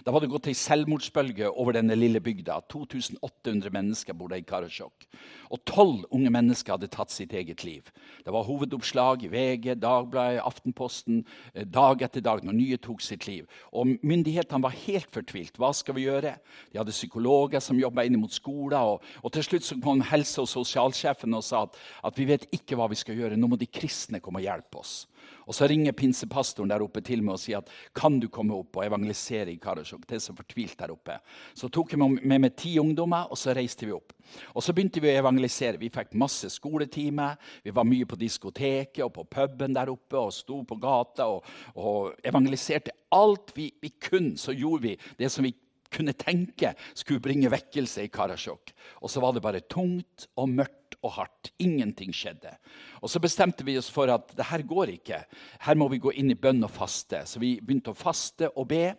Da 0.04 0.12
var 0.12 0.22
det 0.22 0.30
gått 0.32 0.48
ei 0.50 0.56
selvmordsbølge 0.58 1.48
over 1.50 1.76
denne 1.76 1.96
lille 1.96 2.20
bygda. 2.24 2.60
2800 2.72 3.72
mennesker 3.74 4.16
bodde 4.16 4.38
i 4.40 4.44
Karasjok. 4.46 5.06
Og 5.54 5.62
tolv 5.68 6.04
unge 6.14 6.32
mennesker 6.34 6.74
hadde 6.74 6.90
tatt 6.92 7.12
sitt 7.14 7.32
eget 7.36 7.64
liv. 7.64 7.88
Det 8.24 8.32
var 8.34 8.46
hovedoppslag 8.46 9.24
i 9.24 9.30
VG, 9.32 9.74
Dagbladet, 9.82 10.42
Aftenposten 10.44 11.22
eh, 11.54 11.64
dag 11.64 12.02
etter 12.04 12.24
dag 12.24 12.44
når 12.44 12.58
nye 12.58 12.80
tok 12.82 13.02
sitt 13.04 13.28
liv. 13.28 13.48
Og 13.72 13.96
Myndighetene 14.04 14.64
var 14.64 14.76
helt 14.84 15.10
fortvilt. 15.14 15.58
Hva 15.60 15.72
skal 15.76 15.98
vi 15.98 16.06
gjøre? 16.08 16.36
De 16.72 16.80
hadde 16.80 16.94
psykologer 16.94 17.62
som 17.64 17.80
jobba 17.80 18.04
inn 18.04 18.20
mot 18.20 18.32
skoler. 18.32 18.94
Og, 18.94 19.04
og, 19.22 19.32
til 19.34 19.46
slutt 19.46 19.66
så 19.66 19.80
kom 19.80 20.04
helse- 20.04 20.42
og 20.44 20.50
sosialsjefen 20.50 21.34
og 21.34 21.44
sa 21.46 21.64
at, 21.68 21.80
at 22.04 22.20
vi 22.20 22.28
vet 22.28 22.48
ikke 22.54 22.78
hva 22.78 22.90
vi 22.92 23.00
skal 23.00 23.18
gjøre. 23.18 23.40
Nå 23.40 23.50
må 23.50 23.60
de 23.60 23.70
kristne 23.70 24.22
komme 24.24 24.42
og 24.42 24.48
hjelpe 24.48 24.82
oss. 24.84 25.04
Og 25.46 25.54
Så 25.54 25.68
ringer 25.68 25.92
pinsepastoren 25.92 26.70
der 26.72 26.82
oppe 26.84 27.02
til 27.04 27.22
meg 27.22 27.36
og 27.36 27.42
sier 27.42 27.60
at 27.60 27.70
kan 27.96 28.18
du 28.20 28.28
komme 28.32 28.56
opp 28.56 28.78
og 28.78 28.86
evangelisere 28.86 29.52
i 29.52 29.58
Karasjok. 29.60 30.06
Det 30.08 30.18
er 30.18 30.24
så 30.24 30.34
fortvilt 30.36 30.78
der 30.78 30.94
oppe. 30.94 31.18
Så 31.54 31.68
tok 31.68 31.92
jeg 31.92 32.00
med 32.00 32.40
meg 32.40 32.56
ti 32.56 32.76
ungdommer, 32.80 33.30
og 33.30 33.38
så 33.38 33.54
reiste 33.56 33.86
vi 33.86 33.94
opp. 33.96 34.12
Og 34.54 34.62
Så 34.62 34.72
begynte 34.72 35.02
vi 35.02 35.12
å 35.12 35.18
evangelisere. 35.20 35.80
Vi 35.80 35.92
fikk 35.92 36.14
masse 36.18 36.50
skoletimer. 36.50 37.36
Vi 37.64 37.74
var 37.74 37.88
mye 37.88 38.06
på 38.08 38.18
diskoteket 38.20 39.04
og 39.04 39.12
på 39.14 39.26
puben 39.36 39.74
der 39.76 39.92
oppe 39.92 40.18
og 40.18 40.32
sto 40.32 40.62
på 40.62 40.78
gata 40.80 41.28
og, 41.30 41.44
og 41.76 42.14
evangeliserte. 42.24 42.94
Alt 43.14 43.52
vi, 43.54 43.68
vi 43.82 43.92
kunne, 44.00 44.38
så 44.38 44.52
gjorde 44.52 44.88
vi 44.88 44.96
det 45.18 45.30
som 45.30 45.44
vi 45.44 45.54
kunne 45.94 46.14
tenke 46.18 46.74
skulle 46.92 47.22
bringe 47.22 47.52
vekkelse 47.52 48.04
i 48.04 48.10
Karasjok. 48.12 48.74
Og 49.02 49.12
så 49.12 49.22
var 49.22 49.34
det 49.34 49.44
bare 49.44 49.62
tungt 49.70 50.28
og 50.36 50.50
mørkt 50.50 50.98
og 51.04 51.16
hardt. 51.18 51.52
Ingenting 51.62 52.12
skjedde. 52.14 52.54
Og 53.02 53.10
Så 53.10 53.20
bestemte 53.22 53.64
vi 53.66 53.78
oss 53.78 53.90
for 53.92 54.10
at 54.10 54.34
det 54.36 54.48
her 54.50 54.64
går 54.66 54.94
ikke. 54.96 55.24
Her 55.66 55.78
må 55.78 55.88
vi 55.92 56.02
gå 56.02 56.12
inn 56.16 56.32
i 56.32 56.38
bønn 56.38 56.64
og 56.64 56.72
faste. 56.72 57.22
Så 57.28 57.42
vi 57.42 57.58
begynte 57.60 57.92
å 57.92 57.98
faste 57.98 58.50
og 58.54 58.68
be. 58.72 58.94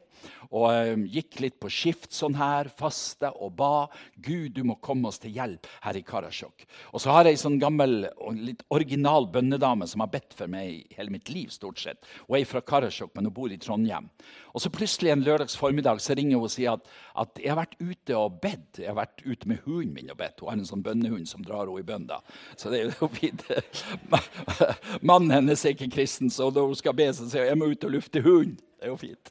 Og 0.52 0.68
um, 0.70 1.06
gikk 1.10 1.40
litt 1.44 1.58
på 1.62 1.72
skift 1.72 2.14
sånn 2.16 2.38
her, 2.38 2.70
faste 2.78 3.32
og 3.42 3.56
ba. 3.60 3.88
Gud, 4.16 4.54
du 4.56 4.64
må 4.68 4.78
komme 4.84 5.10
oss 5.10 5.22
til 5.24 5.36
hjelp 5.36 5.68
her 5.86 6.00
i 6.00 6.04
Karasjok. 6.06 6.66
Og 6.94 7.04
så 7.04 7.14
har 7.16 7.28
jeg 7.28 7.38
ei 7.38 7.42
sånn 7.42 7.60
gammel 7.62 8.08
og 8.16 8.40
litt 8.40 8.66
original 8.76 9.30
bønnedame 9.32 9.88
som 9.90 10.04
har 10.06 10.12
bedt 10.14 10.36
for 10.38 10.52
meg 10.52 10.86
hele 10.98 11.14
mitt 11.14 11.32
liv. 11.34 11.50
stort 11.54 11.80
sett. 11.80 12.06
Hun 12.28 12.40
er 12.40 12.48
fra 12.50 12.62
Karasjok, 12.62 13.14
men 13.16 13.30
hun 13.30 13.36
bor 13.36 13.52
i 13.52 13.60
Trondheim. 13.62 14.10
Og 14.56 14.64
så 14.64 14.72
plutselig 14.72 15.12
en 15.12 15.24
lørdags 15.26 15.58
formiddag 15.60 16.00
så 16.02 16.16
ringer 16.16 16.40
hun 16.40 16.48
og 16.48 16.54
sier 16.54 16.78
at, 16.78 16.88
at 17.22 17.42
jeg 17.42 17.52
har 17.52 17.60
vært 17.62 17.78
ute 17.80 18.18
og 18.20 18.40
bedt. 18.44 18.82
Jeg 18.82 18.92
har 18.92 19.00
vært 19.00 19.24
ute 19.26 19.50
med 19.50 19.64
hunden 19.66 19.94
min 19.96 20.12
og 20.14 20.20
bedt. 20.20 20.42
Hun 20.42 20.52
har 20.52 20.60
en 20.60 20.68
sånn 20.68 20.84
bønnehund 20.86 21.30
som 21.30 21.44
drar 21.46 21.66
henne 21.66 21.82
i 21.82 21.88
bønn. 21.88 22.08
da. 22.10 22.20
Så 22.60 22.72
det 22.74 22.82
er 22.82 22.94
jo 22.94 23.10
fint. 23.20 23.46
Mannen 25.02 25.34
hennes 25.34 25.66
er 25.66 25.76
ikke 25.76 25.94
kristen, 25.96 26.32
så 26.34 26.52
når 26.52 26.72
hun 26.72 26.80
skal 26.80 26.98
be, 26.98 27.10
så 27.16 27.28
sier 27.30 27.46
hun 27.46 27.54
jeg 27.54 27.62
må 27.62 27.72
ut 27.72 27.88
og 27.88 27.96
lufte 27.98 28.24
hunden. 28.26 28.58
Det 28.76 28.90
er 28.90 28.92
jo 28.92 28.98
fint. 29.00 29.30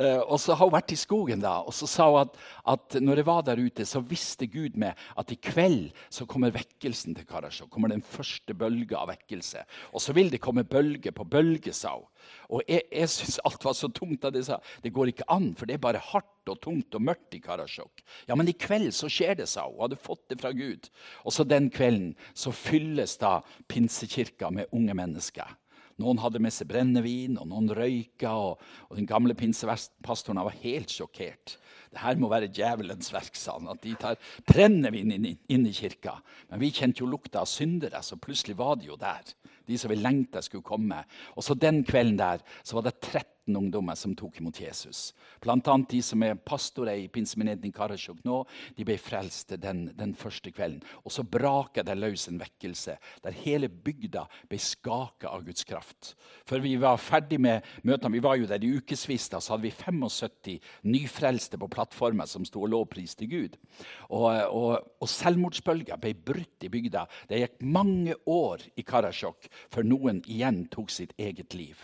Uh, 0.00 0.22
og 0.24 0.38
så 0.40 0.54
har 0.56 0.66
hun 0.66 0.72
vært 0.72 0.94
i 0.94 0.98
skogen, 0.98 1.42
da, 1.44 1.58
og 1.68 1.74
så 1.76 1.86
sa 1.86 2.06
hun 2.08 2.22
at, 2.24 2.38
at 2.72 2.96
når 3.04 3.20
jeg 3.20 3.28
var 3.28 3.44
der 3.46 3.60
ute, 3.60 3.84
så 3.86 4.00
visste 4.02 4.48
Gud 4.50 4.78
meg 4.80 4.98
at 5.20 5.30
i 5.30 5.36
kveld 5.38 5.92
så 6.10 6.26
kommer 6.26 6.54
vekkelsen 6.54 7.14
til 7.14 7.28
Karasjok. 7.28 7.68
kommer 7.70 7.92
den 7.92 8.02
første 8.02 8.56
bølga 8.56 9.02
av 9.02 9.12
vekkelse. 9.12 9.62
Og 9.92 10.02
så 10.02 10.16
vil 10.16 10.32
det 10.32 10.40
komme 10.42 10.64
bølge 10.66 11.12
på 11.14 11.28
bølge, 11.28 11.76
sa 11.76 11.92
hun. 11.98 12.08
Og 12.50 12.62
jeg, 12.70 12.84
jeg 12.92 13.10
syns 13.12 13.40
alt 13.48 13.66
var 13.66 13.76
så 13.76 13.90
tungt 13.92 14.24
at 14.28 14.36
jeg 14.38 14.48
sa 14.48 14.60
det 14.84 14.94
går 14.94 15.12
ikke 15.12 15.28
an, 15.32 15.52
for 15.58 15.68
det 15.68 15.76
er 15.76 15.84
bare 15.84 16.02
hardt 16.12 16.50
og 16.52 16.60
tungt 16.62 16.94
og 16.94 17.02
mørkt 17.02 17.34
i 17.34 17.42
Karasjok. 17.42 18.02
Ja, 18.28 18.36
men 18.38 18.50
i 18.50 18.56
kveld 18.56 18.92
så 18.94 19.10
skjer 19.10 19.38
det, 19.40 19.48
sa 19.50 19.66
hun. 19.66 19.76
Hun 19.76 19.86
hadde 19.86 20.00
fått 20.00 20.24
det 20.30 20.40
fra 20.40 20.52
Gud. 20.56 20.90
Og 21.26 21.34
så 21.34 21.46
den 21.46 21.70
kvelden 21.74 22.12
så 22.34 22.54
fylles 22.54 23.16
da 23.20 23.38
pinsekirka 23.70 24.52
med 24.54 24.70
unge 24.76 24.94
mennesker. 24.96 25.56
Noen 26.02 26.20
hadde 26.20 26.42
med 26.44 26.52
seg 26.52 26.68
brennevin, 26.68 27.38
og 27.40 27.48
noen 27.48 27.70
røyka. 27.72 28.34
Og, 28.36 28.64
og 28.90 28.98
den 28.98 29.08
gamle 29.08 29.36
pinsepastoren 29.38 30.42
var 30.44 30.58
helt 30.62 30.92
sjokkert. 30.92 31.56
Det 31.92 32.02
her 32.02 32.18
må 32.20 32.30
være 32.32 32.50
djevelens 32.52 33.12
verk, 33.14 33.36
sa 33.38 33.56
han. 33.58 33.70
At 33.72 33.82
de 33.84 33.94
tar 34.00 34.18
brennevin 34.48 35.14
inn, 35.14 35.28
inn, 35.34 35.66
i 35.66 35.74
kirka. 35.76 36.16
Men 36.50 36.62
vi 36.62 36.72
kjente 36.74 37.04
jo 37.04 37.10
lukta 37.10 37.42
av 37.42 37.50
syndere, 37.50 38.02
så 38.02 38.18
plutselig 38.20 38.58
var 38.58 38.76
de 38.80 38.90
jo 38.90 38.98
der. 39.00 39.34
De 39.66 39.78
som 39.78 39.90
vi 39.90 39.98
lengta 40.00 40.42
skulle 40.44 40.66
komme. 40.66 41.02
Og 41.34 41.46
så 41.46 41.58
den 41.58 41.82
kvelden 41.86 42.20
der 42.20 42.44
så 42.62 42.78
var 42.78 42.88
det 42.88 42.98
30 43.00 43.35
13 43.46 43.56
ungdommer 43.56 43.94
som 43.94 44.14
tok 44.14 44.40
imot 44.40 44.60
Jesus. 44.60 45.14
Blant 45.40 45.66
annet 45.68 45.90
de 45.90 46.02
som 46.02 46.22
er 46.22 46.34
pastorer 46.34 46.98
i 46.98 47.08
pinsemenigheten 47.08 47.68
i 47.68 47.74
Karasjok 47.74 48.24
nå, 48.24 48.44
de 48.76 48.84
ble 48.84 48.96
frelst 48.98 49.54
den, 49.62 49.90
den, 49.94 50.14
første 50.14 50.50
kvelden. 50.50 50.82
Og 51.04 51.12
så 51.12 51.22
braka 51.22 51.82
det 51.82 51.96
løs 51.96 52.28
en 52.28 52.40
vekkelse 52.40 52.96
der 53.22 53.38
hele 53.44 53.68
bygda 53.68 54.26
ble 54.48 54.58
skaka 54.58 55.30
av 55.30 55.44
Guds 55.46 55.64
kraft. 55.64 56.14
Før 56.46 56.60
vi 56.64 56.76
var 56.76 56.98
ferdig 56.98 57.38
med 57.40 57.64
møtene, 57.82 58.14
vi 58.16 58.24
var 58.24 58.36
jo 58.36 58.46
der 58.46 58.62
i 58.62 58.72
ukevis, 58.76 59.30
så 59.30 59.54
hadde 59.54 59.66
vi 59.66 59.74
75 59.74 60.60
nyfrelste 60.86 61.58
på 61.58 61.70
plattformen 61.70 62.26
som 62.26 62.44
sto 62.46 62.64
og 62.64 62.72
lovpriste 62.72 63.28
Gud. 63.30 63.56
Og, 64.10 64.30
og, 64.50 64.94
og 65.00 65.10
selvmordsbølga 65.10 65.98
ble 66.00 66.14
brutt 66.14 66.66
i 66.66 66.72
bygda. 66.72 67.06
Det 67.28 67.42
gikk 67.42 67.60
mange 67.66 68.16
år 68.26 68.64
i 68.76 68.84
Karasjok 68.86 69.50
før 69.72 69.86
noen 69.86 70.22
igjen 70.26 70.64
tok 70.72 70.90
sitt 70.92 71.14
eget 71.20 71.54
liv. 71.54 71.76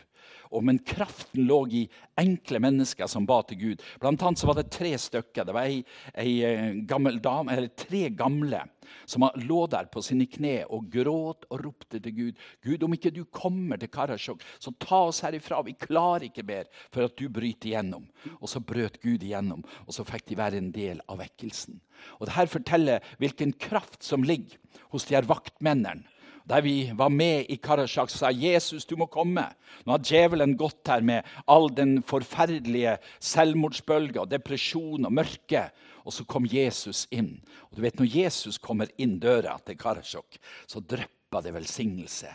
Og, 0.53 0.61
men 0.67 0.81
kraften 0.85 1.47
lå 1.49 1.61
i 1.73 1.83
enkle 2.21 2.61
mennesker 2.63 3.09
som 3.11 3.27
ba 3.29 3.41
til 3.49 3.61
Gud. 3.61 3.85
Blant 4.03 4.23
annet 4.23 4.43
så 4.43 4.51
var 4.51 4.61
det 4.61 4.71
tre 4.75 4.93
stykker. 5.01 5.49
Det 5.49 5.57
var 5.57 5.69
ei, 5.69 5.83
ei 6.19 6.35
eh, 6.47 6.69
gammel 6.89 7.19
dame, 7.25 7.55
eller 7.55 7.73
tre 7.79 8.09
gamle 8.15 8.65
som 9.09 9.25
lå 9.37 9.61
der 9.71 9.89
på 9.93 10.03
sine 10.05 10.27
kne 10.31 10.63
og 10.73 10.89
gråt 10.93 11.47
og 11.51 11.65
ropte 11.65 12.01
til 12.03 12.17
Gud. 12.17 12.41
Gud, 12.65 12.85
om 12.85 12.97
ikke 12.97 13.15
du 13.15 13.23
kommer 13.25 13.81
til 13.81 13.91
Karasjok, 13.93 14.43
så 14.63 14.75
ta 14.83 15.05
oss 15.09 15.23
herifra. 15.25 15.63
Vi 15.67 15.77
klarer 15.79 16.29
ikke 16.29 16.47
mer 16.47 16.69
for 16.93 17.07
at 17.07 17.17
du 17.19 17.29
bryter 17.33 17.73
igjennom. 17.73 18.09
Og 18.41 18.51
så 18.51 18.63
brøt 18.65 19.01
Gud 19.03 19.23
igjennom, 19.23 19.65
og 19.87 19.97
så 19.97 20.07
fikk 20.09 20.29
de 20.31 20.41
være 20.41 20.61
en 20.61 20.73
del 20.75 21.03
av 21.09 21.23
vekkelsen. 21.23 21.81
Og 22.19 22.27
Dette 22.29 22.51
forteller 22.51 23.13
hvilken 23.23 23.55
kraft 23.63 24.03
som 24.05 24.27
ligger 24.27 24.59
hos 24.93 25.07
de 25.09 25.17
her 25.17 25.29
vaktmennene 25.29 26.09
der 26.49 26.63
vi 26.65 26.77
var 26.99 27.11
med 27.13 27.47
i 27.51 27.57
Karasjak, 27.57 28.11
sa 28.11 28.31
Jesus, 28.31 28.87
du 28.89 28.97
må 28.99 29.07
komme. 29.07 29.45
Nå 29.87 29.95
har 29.95 30.05
djevelen 30.07 30.57
gått 30.59 30.89
her 30.91 31.05
med 31.07 31.27
all 31.47 31.69
den 31.75 32.01
forferdelige 32.07 32.97
selvmordsbølga, 33.23 34.27
depresjon 34.31 35.09
og 35.09 35.17
mørke. 35.23 35.69
Og 36.03 36.15
så 36.17 36.27
kom 36.27 36.49
Jesus 36.51 37.07
inn. 37.15 37.37
Og 37.71 37.79
du 37.79 37.83
vet, 37.85 37.99
Når 37.99 38.11
Jesus 38.11 38.59
kommer 38.59 38.91
inn 38.99 39.19
døra 39.23 39.59
til 39.65 39.79
Karasjok, 39.79 40.39
så 40.67 40.81
drypper 40.81 41.43
det 41.43 41.55
velsignelse 41.55 42.33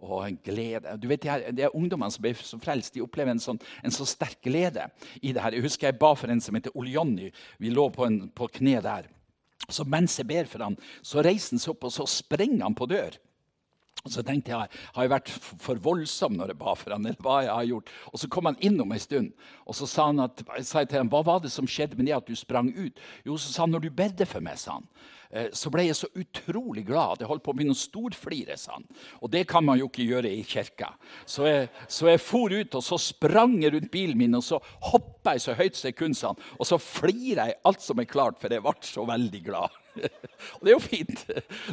og 0.00 0.24
en 0.24 0.38
glede. 0.44 0.96
Du 0.96 1.08
vet, 1.08 1.22
Det 1.22 1.64
er 1.64 1.76
ungdommene 1.76 2.10
som 2.10 2.22
blir 2.22 2.34
så 2.34 2.58
frelst. 2.58 2.94
De 2.94 3.02
opplever 3.02 3.30
en 3.30 3.42
sånn, 3.42 3.60
en 3.84 3.90
så 3.90 4.06
sterk 4.06 4.40
glede 4.42 4.88
i 5.20 5.32
det 5.32 5.42
her. 5.42 5.52
Jeg 5.52 5.62
husker 5.62 5.88
jeg 5.88 5.98
ba 5.98 6.14
for 6.14 6.30
en 6.30 6.40
som 6.40 6.54
heter 6.54 6.72
Ole 6.74 6.90
Jonny. 6.90 7.30
Vi 7.58 7.70
lå 7.70 7.90
på, 7.90 8.06
en, 8.06 8.30
på 8.30 8.48
kne 8.48 8.80
der. 8.80 9.10
Så 9.68 9.84
mens 9.84 10.16
jeg 10.18 10.26
ber 10.26 10.48
for 10.48 10.64
ham, 10.64 10.76
så 11.02 11.22
reiser 11.22 11.54
han 11.54 11.62
seg 11.62 11.74
opp 11.74 11.84
og 11.84 11.92
så 11.92 12.06
sprenger 12.08 12.64
han 12.64 12.74
på 12.74 12.88
dør. 12.90 13.18
Og 14.00 14.12
så 14.14 14.24
tenkte 14.24 14.54
jeg 14.54 14.68
har 14.94 15.04
jeg 15.04 15.12
vært 15.12 15.30
for 15.60 15.80
voldsom 15.84 16.36
når 16.38 16.54
jeg 16.54 16.60
ba 16.62 16.74
for 16.78 16.94
han, 16.94 17.04
eller 17.04 17.20
hva 17.24 17.40
jeg 17.44 17.52
har 17.52 17.68
gjort. 17.68 17.94
Og 18.12 18.22
så 18.22 18.30
kom 18.32 18.48
han 18.48 18.60
innom 18.64 18.94
en 18.94 19.02
stund, 19.02 19.30
og 19.66 19.76
så 19.76 19.88
sa, 19.90 20.08
han 20.08 20.24
at, 20.24 20.40
sa 20.64 20.84
jeg 20.84 20.92
til 20.92 21.02
ham 21.02 21.12
hva 21.12 21.22
var 21.26 21.42
det 21.44 21.52
som 21.52 21.68
skjedde 21.68 21.98
med 21.98 22.08
det 22.08 22.16
at 22.16 22.28
du 22.28 22.36
sprang 22.38 22.72
ut. 22.72 23.00
Jo, 23.26 23.36
så 23.36 23.52
sa 23.52 23.66
han 23.66 23.74
når 23.76 23.84
du 23.84 23.90
bedde 23.92 24.28
for 24.28 24.44
meg, 24.44 24.56
sa 24.60 24.78
han, 24.78 24.88
så 25.54 25.70
ble 25.70 25.84
jeg 25.86 25.98
så 25.98 26.08
utrolig 26.18 26.82
glad. 26.88 27.20
Jeg 27.22 27.30
holdt 27.30 27.44
på 27.46 27.52
å 27.52 27.56
begynne 27.56 27.76
å 27.76 27.78
storflire. 27.78 28.56
Sånn. 28.58 28.86
Og 29.22 29.30
det 29.30 29.44
kan 29.50 29.64
man 29.66 29.78
jo 29.78 29.86
ikke 29.86 30.06
gjøre 30.08 30.32
i 30.34 30.42
kirka. 30.46 30.90
Så 31.28 31.46
jeg, 31.46 31.68
så 31.86 32.10
jeg 32.10 32.22
for 32.22 32.50
ut 32.50 32.78
og 32.78 32.82
så 32.82 32.98
sprang 33.00 33.60
jeg 33.62 33.76
rundt 33.76 33.92
bilen 33.92 34.18
min 34.18 34.34
og 34.38 34.42
så 34.42 34.58
hoppa 34.90 35.36
jeg 35.36 35.44
så 35.46 35.54
høyt 35.58 35.78
som 35.78 35.90
jeg 35.90 35.98
kunne. 36.00 36.18
Sånn. 36.18 36.40
Og 36.58 36.66
så 36.66 36.80
flira 36.82 37.46
jeg 37.50 37.60
alt 37.70 37.84
som 37.84 38.02
er 38.02 38.10
klart, 38.10 38.40
for 38.42 38.50
jeg 38.50 38.64
ble 38.64 38.74
så 38.86 39.06
veldig 39.06 39.42
glad. 39.46 39.78
og 40.56 40.64
Det 40.64 40.70
er 40.70 40.74
jo 40.74 40.82
fint 40.82 41.22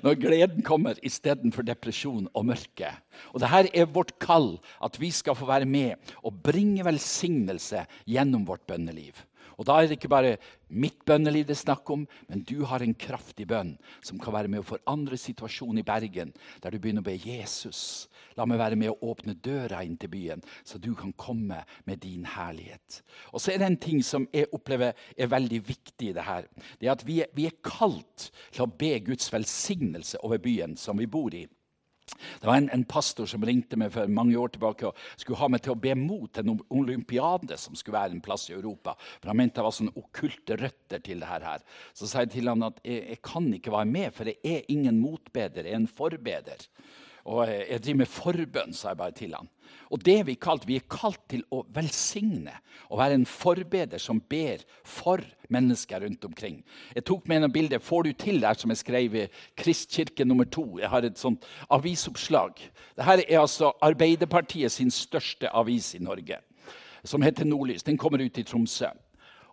når 0.06 0.20
gleden 0.22 0.66
kommer 0.66 1.00
istedenfor 1.06 1.66
depresjon 1.66 2.30
og 2.34 2.48
mørke. 2.52 2.92
Og 3.34 3.42
det 3.42 3.52
her 3.52 3.72
er 3.74 3.90
vårt 3.94 4.16
kall, 4.22 4.56
at 4.84 5.00
vi 5.02 5.12
skal 5.14 5.38
få 5.38 5.50
være 5.50 5.70
med 5.70 6.14
og 6.22 6.44
bringe 6.46 6.86
velsignelse 6.86 7.86
gjennom 8.06 8.46
vårt 8.48 8.66
bønneliv. 8.70 9.18
Og 9.58 9.66
Da 9.66 9.78
er 9.78 9.88
det 9.88 9.98
ikke 9.98 10.12
bare 10.14 10.38
mitt 10.70 11.00
bønneliv 11.06 11.48
det 11.48 11.56
er 11.56 11.64
snakk 11.64 11.90
om, 11.90 12.04
men 12.30 12.44
du 12.46 12.64
har 12.70 12.84
en 12.84 12.94
kraftig 12.94 13.48
bønn 13.50 13.74
som 14.06 14.20
kan 14.22 14.36
være 14.36 14.52
med 14.52 14.62
å 14.62 14.68
forandre 14.68 15.18
situasjonen 15.18 15.82
i 15.82 15.86
Bergen, 15.88 16.34
der 16.62 16.72
du 16.72 16.80
begynner 16.80 17.02
å 17.02 17.08
be 17.08 17.16
Jesus. 17.18 18.08
La 18.38 18.46
meg 18.46 18.62
være 18.62 18.78
med 18.78 18.92
å 18.92 19.12
åpne 19.12 19.34
døra 19.34 19.82
inn 19.84 19.98
til 19.98 20.12
byen, 20.14 20.44
så 20.64 20.78
du 20.78 20.94
kan 20.96 21.14
komme 21.18 21.64
med 21.90 22.04
din 22.06 22.28
herlighet. 22.36 23.02
Og 23.34 23.42
så 23.42 23.54
er 23.54 23.64
det 23.64 23.72
en 23.72 23.82
ting 23.82 24.04
som 24.06 24.28
jeg 24.34 24.52
opplever 24.54 24.94
er 25.18 25.34
veldig 25.34 25.62
viktig 25.68 26.12
i 26.12 26.16
det 26.18 26.28
her. 26.28 26.46
Det 26.78 26.88
er 26.88 26.94
at 26.94 27.08
vi 27.08 27.22
er, 27.26 27.34
vi 27.34 27.50
er 27.50 27.58
kalt 27.66 28.30
til 28.52 28.68
å 28.68 28.70
be 28.70 28.94
Guds 29.08 29.32
velsignelse 29.34 30.22
over 30.22 30.38
byen 30.38 30.78
som 30.78 31.02
vi 31.02 31.10
bor 31.10 31.34
i. 31.34 31.48
Det 32.42 32.48
var 32.48 32.56
en, 32.56 32.70
en, 32.74 32.86
pastor 32.88 33.28
som 33.30 33.44
ringte 33.46 33.78
meg 33.80 33.92
for 33.94 34.12
mange 34.12 34.38
år 34.40 34.54
tilbake 34.54 34.88
og 34.90 35.02
skulle 35.18 35.40
ha 35.42 35.50
meg 35.52 35.64
til 35.66 35.74
å 35.74 35.80
be 35.82 35.94
mot 36.00 36.40
en 36.40 36.54
olympiade 36.74 37.58
som 37.60 37.76
skulle 37.76 37.98
være 37.98 38.16
en 38.16 38.24
plass 38.24 38.48
i 38.50 38.56
Europa. 38.56 38.96
For 39.20 39.32
Han 39.32 39.42
mente 39.42 39.60
det 39.60 39.68
var 39.68 39.76
sånne 39.76 39.98
okkulte 40.00 40.60
røtter 40.62 41.04
til 41.04 41.24
det 41.24 41.32
her. 41.32 41.66
Så 41.98 42.08
sa 42.08 42.24
jeg 42.24 42.36
til 42.38 42.52
han 42.52 42.64
at 42.70 42.80
jeg, 42.84 43.04
jeg 43.12 43.22
kan 43.26 43.50
ikke 43.54 43.76
være 43.76 43.92
med, 43.92 44.14
for 44.16 44.32
jeg 44.32 44.40
er 44.44 44.72
ingen 44.74 45.02
motbeder, 45.02 45.68
jeg 45.68 45.76
er 45.76 45.82
en 45.82 45.92
forbeder. 46.00 46.68
Og 47.28 47.50
jeg 47.50 47.82
driver 47.84 48.00
med 48.00 48.08
forbønn, 48.08 48.74
sa 48.76 48.94
jeg 48.94 49.00
bare 49.02 49.16
til 49.16 49.34
han. 49.36 49.50
Og 49.92 50.00
det 50.04 50.26
Vi 50.28 50.36
kalt, 50.36 50.68
vi 50.68 50.78
er 50.80 50.86
kalt 50.90 51.20
til 51.30 51.44
å 51.52 51.66
velsigne 51.76 52.54
å 52.90 52.98
være 53.00 53.18
en 53.20 53.26
forbeder 53.28 54.00
som 54.00 54.20
ber 54.20 54.64
for 54.84 55.24
mennesker 55.52 56.02
rundt 56.04 56.24
omkring. 56.26 56.64
Jeg 56.96 57.04
tok 57.04 57.28
med 57.28 57.42
noen 57.42 57.52
bilder. 57.52 57.84
Får 57.84 58.04
du 58.04 58.14
til 58.14 58.42
der 58.42 58.56
som 58.56 58.72
jeg 58.72 58.78
skrev 58.84 59.16
i 59.16 59.28
Kristkirke 59.60 60.26
nummer 60.26 60.46
to? 60.46 60.80
Jeg 60.80 60.90
har 60.90 61.04
et 61.04 61.20
sånt 61.20 61.44
avisoppslag. 61.70 62.64
Dette 62.96 63.26
er 63.28 63.42
altså 63.42 63.74
Arbeiderpartiet 63.82 64.72
sin 64.72 64.92
største 64.92 65.52
avis 65.52 65.94
i 65.96 66.04
Norge, 66.04 66.40
som 67.04 67.22
heter 67.22 67.46
Nordlys. 67.46 67.84
Den 67.84 67.98
kommer 67.98 68.24
ut 68.24 68.38
i 68.38 68.44
Tromsø. 68.48 68.92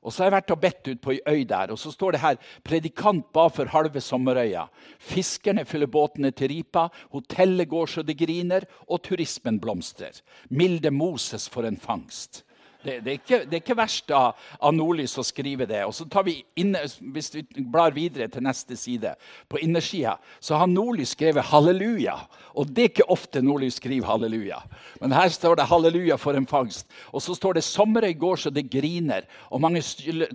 Og 0.05 0.12
så 0.12 0.23
har 0.23 0.29
jeg 0.29 0.37
vært 0.37 0.53
og 0.53 0.61
bedt 0.61 0.88
ut 0.90 1.01
på 1.01 1.14
ei 1.14 1.21
øy 1.27 1.45
der, 1.49 1.73
og 1.73 1.79
så 1.81 1.90
står 1.90 2.12
det 2.12 2.21
her 2.21 2.37
'Predikant 2.64 3.33
ba 3.33 3.49
for 3.49 3.64
halve 3.64 4.01
sommerøya'. 4.01 4.69
Fiskerne 4.99 5.64
fyller 5.64 5.87
båtene 5.87 6.31
til 6.31 6.49
ripa, 6.49 6.88
hotellet 7.11 7.69
går 7.69 7.87
så 7.87 8.03
det 8.03 8.19
griner, 8.19 8.64
og 8.88 9.03
turismen 9.03 9.61
blomstrer. 9.61 10.21
Milde 10.51 10.90
Moses 10.90 11.49
for 11.49 11.62
en 11.62 11.77
fangst. 11.77 12.45
Det, 12.85 12.99
det, 13.05 13.11
er 13.11 13.18
ikke, 13.18 13.38
det, 13.44 13.59
er 13.59 13.62
ikke, 13.62 13.77
verst 13.79 14.11
av, 14.12 14.35
av 14.61 14.75
Nordlys 14.77 15.16
å 15.18 15.25
skrive 15.25 15.66
det. 15.68 15.81
Og 15.88 15.94
så 15.97 16.05
tar 16.11 16.27
vi 16.27 16.37
inne, 16.61 16.85
Hvis 17.14 17.33
vi 17.35 17.44
blar 17.59 17.94
videre 17.97 18.29
til 18.29 18.44
neste 18.44 18.77
side, 18.77 19.14
på 19.49 19.61
innersida, 19.64 20.18
så 20.40 20.59
har 20.61 20.68
Nordlys 20.68 21.14
skrevet 21.16 21.44
'halleluja'. 21.44 22.18
Og 22.55 22.68
det 22.68 22.85
er 22.85 22.90
ikke 22.92 23.11
ofte 23.11 23.42
Nordlys 23.42 23.81
skriver 23.81 24.07
'halleluja'. 24.07 24.62
Men 25.01 25.12
her 25.12 25.29
står 25.29 25.57
det 25.57 25.68
'halleluja 25.68 26.16
for 26.16 26.37
en 26.37 26.47
fangst'. 26.47 26.85
Og 27.12 27.23
så 27.23 27.35
står 27.35 27.55
det 27.55 27.64
'sommer 27.64 28.05
i 28.05 28.12
går 28.12 28.37
så 28.37 28.51
det 28.51 28.70
griner'. 28.70 29.25
Og 29.51 29.61
mange 29.61 29.83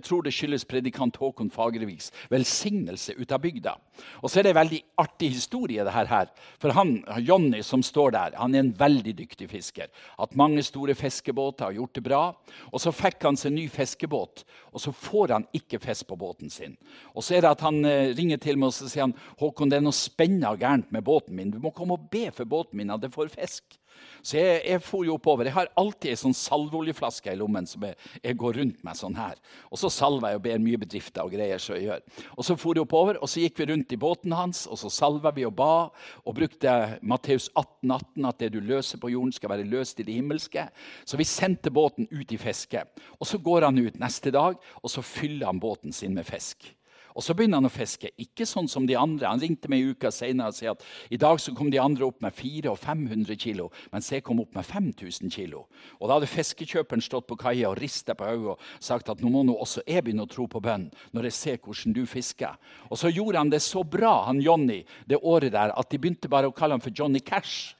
tror 0.02 0.22
det 0.22 0.34
skyldes 0.34 0.64
predikant 0.64 1.16
Håkon 1.16 1.50
Fagerviks 1.50 2.10
velsignelse 2.30 3.14
ut 3.16 3.32
av 3.32 3.40
bygda. 3.40 3.76
Og 4.22 4.30
så 4.30 4.40
er 4.40 4.42
det 4.42 4.54
en 4.54 4.60
veldig 4.60 4.80
artig 4.98 5.30
historie, 5.34 5.84
det 5.84 5.92
her. 5.92 6.26
For 6.60 6.72
han, 6.76 7.04
Jonny 7.18 7.62
som 7.62 7.82
står 7.82 8.14
der, 8.16 8.36
han 8.36 8.54
er 8.54 8.64
en 8.64 8.74
veldig 8.78 9.14
dyktig 9.18 9.50
fisker. 9.50 9.90
Hatt 10.18 10.36
mange 10.38 10.62
store 10.66 10.94
fiskebåter, 10.94 11.64
har 11.68 11.78
gjort 11.78 11.94
det 11.94 12.04
bra. 12.04 12.22
Og 12.70 12.80
Så 12.80 12.92
fikk 12.94 13.24
han 13.26 13.38
seg 13.38 13.54
ny 13.54 13.66
fiskebåt, 13.72 14.44
og 14.72 14.82
så 14.82 14.92
får 14.94 15.34
han 15.34 15.46
ikke 15.56 15.80
fisk 15.82 16.08
på 16.10 16.18
båten 16.20 16.50
sin. 16.50 16.76
Og 17.14 17.24
Så 17.24 17.36
er 17.36 17.44
det 17.44 17.54
at 17.54 17.64
han 17.66 17.84
eh, 17.84 18.14
ringer 18.16 18.38
til 18.42 18.58
meg 18.58 18.70
og 18.70 18.76
så 18.76 18.88
sier 18.88 19.08
han, 19.08 19.16
Håkon, 19.40 19.70
det 19.70 19.80
er 19.80 19.86
noe 19.86 19.96
spennende 19.96 20.54
gærent 20.60 20.92
med 20.92 21.04
båten 21.06 21.36
min. 21.36 21.50
Du 21.50 21.58
må 21.62 21.74
komme 21.74 21.98
og 21.98 22.10
be 22.12 22.28
for 22.34 22.44
båten 22.44 22.78
min 22.80 22.90
at 22.94 23.02
det 23.02 23.14
får 23.14 23.32
fisk. 23.34 23.79
Så 24.22 24.36
jeg, 24.36 24.60
jeg 24.66 24.82
for 24.84 25.06
jo 25.06 25.16
oppover. 25.16 25.48
Jeg 25.48 25.56
har 25.56 25.70
alltid 25.80 26.12
ei 26.12 26.18
sånn 26.20 26.36
salveoljeflaske 26.36 27.32
i 27.32 27.38
lommen 27.40 27.68
som 27.68 27.84
jeg, 27.86 27.96
jeg, 28.20 28.36
går 28.40 28.58
rundt 28.60 28.80
med 28.86 28.98
sånn 28.98 29.18
her. 29.18 29.38
Og 29.70 29.80
så 29.80 29.90
salver 29.92 30.32
jeg 30.32 30.40
og 30.40 30.44
ber 30.44 30.62
mye 30.62 30.80
bedrifter 30.80 31.24
og 31.24 31.34
greier. 31.34 31.60
så 31.60 31.76
jeg 31.76 31.88
gjør. 31.88 32.02
Og 32.36 32.46
så 32.46 32.56
for 32.60 32.78
jeg 32.78 32.86
oppover, 32.86 33.20
og 33.20 33.30
så 33.30 33.44
gikk 33.44 33.60
vi 33.60 33.68
rundt 33.72 33.94
i 33.94 34.00
båten 34.00 34.34
hans, 34.36 34.64
og 34.70 34.80
så 34.80 34.92
salva 34.92 35.32
vi 35.36 35.46
og 35.48 35.54
ba. 35.58 35.90
Og 36.24 36.36
brukte 36.36 36.76
Matteus 37.02 37.50
18, 37.54 37.90
18, 37.90 38.28
at 38.32 38.42
det 38.42 38.52
du 38.54 38.60
løser 38.64 39.00
på 39.00 39.12
jorden, 39.12 39.32
skal 39.36 39.54
være 39.54 39.68
løst 39.68 40.00
i 40.00 40.06
det 40.08 40.18
himmelske. 40.18 40.66
Så 41.04 41.20
vi 41.20 41.28
sendte 41.28 41.72
båten 41.74 42.08
ut 42.10 42.32
i 42.32 42.40
fisket. 42.40 42.90
Og 43.18 43.28
så 43.28 43.40
går 43.40 43.68
han 43.68 43.80
ut 43.80 44.00
neste 44.00 44.32
dag, 44.34 44.58
og 44.82 44.92
så 44.92 45.04
fyller 45.04 45.50
han 45.50 45.62
båten 45.62 45.92
sin 45.92 46.14
med 46.16 46.28
fisk. 46.28 46.72
Og 47.20 47.24
så 47.26 47.34
begynner 47.36 47.60
han 47.60 47.68
å 47.68 47.72
fiske. 47.72 48.08
Ikke 48.16 48.46
sånn 48.48 48.68
som 48.70 48.86
de 48.88 48.94
andre. 48.96 49.28
Han 49.28 49.42
ringte 49.42 49.68
meg 49.68 49.82
en 49.84 49.90
uke 49.92 50.08
senere 50.14 50.54
og 50.54 50.56
sa 50.56 50.70
at 50.72 50.84
i 51.12 51.18
dag 51.20 51.36
så 51.42 51.52
kom 51.52 51.68
de 51.68 51.76
andre 51.82 52.06
opp 52.06 52.22
med 52.24 52.32
400 52.32 52.70
og 52.72 52.78
500 52.80 53.36
kilo, 53.42 53.66
mens 53.92 54.08
jeg 54.08 54.24
kom 54.24 54.40
opp 54.40 54.56
med 54.56 54.64
5000 54.64 55.28
kilo. 55.34 55.66
Og 55.98 56.08
da 56.08 56.16
hadde 56.16 56.30
fiskekjøperen 56.32 57.04
stått 57.04 57.28
på 57.28 57.36
kaia 57.42 57.68
og 57.68 57.76
rista 57.76 58.16
på 58.16 58.24
hodet 58.24 58.54
og 58.54 58.64
sagt 58.80 59.12
at 59.12 59.20
nå 59.20 59.28
må 59.34 59.44
nå 59.44 59.58
også 59.60 59.84
jeg 59.84 60.06
begynne 60.06 60.24
å 60.24 60.30
tro 60.32 60.46
på 60.48 60.62
bønn 60.64 60.88
når 61.12 61.28
jeg 61.28 61.36
ser 61.36 61.60
hvordan 61.60 61.98
du 61.98 62.06
fisker. 62.08 62.56
Og 62.88 62.96
så 63.02 63.12
gjorde 63.12 63.44
han 63.44 63.52
det 63.52 63.60
så 63.66 63.84
bra, 63.84 64.14
han 64.30 64.40
Johnny, 64.40 64.80
det 65.04 65.20
året 65.20 65.52
der, 65.52 65.76
at 65.76 65.92
de 65.92 66.00
begynte 66.00 66.32
bare 66.32 66.48
å 66.48 66.56
kalle 66.56 66.78
ham 66.78 66.84
for 66.84 66.94
Johnny 66.96 67.20
Cash. 67.20 67.74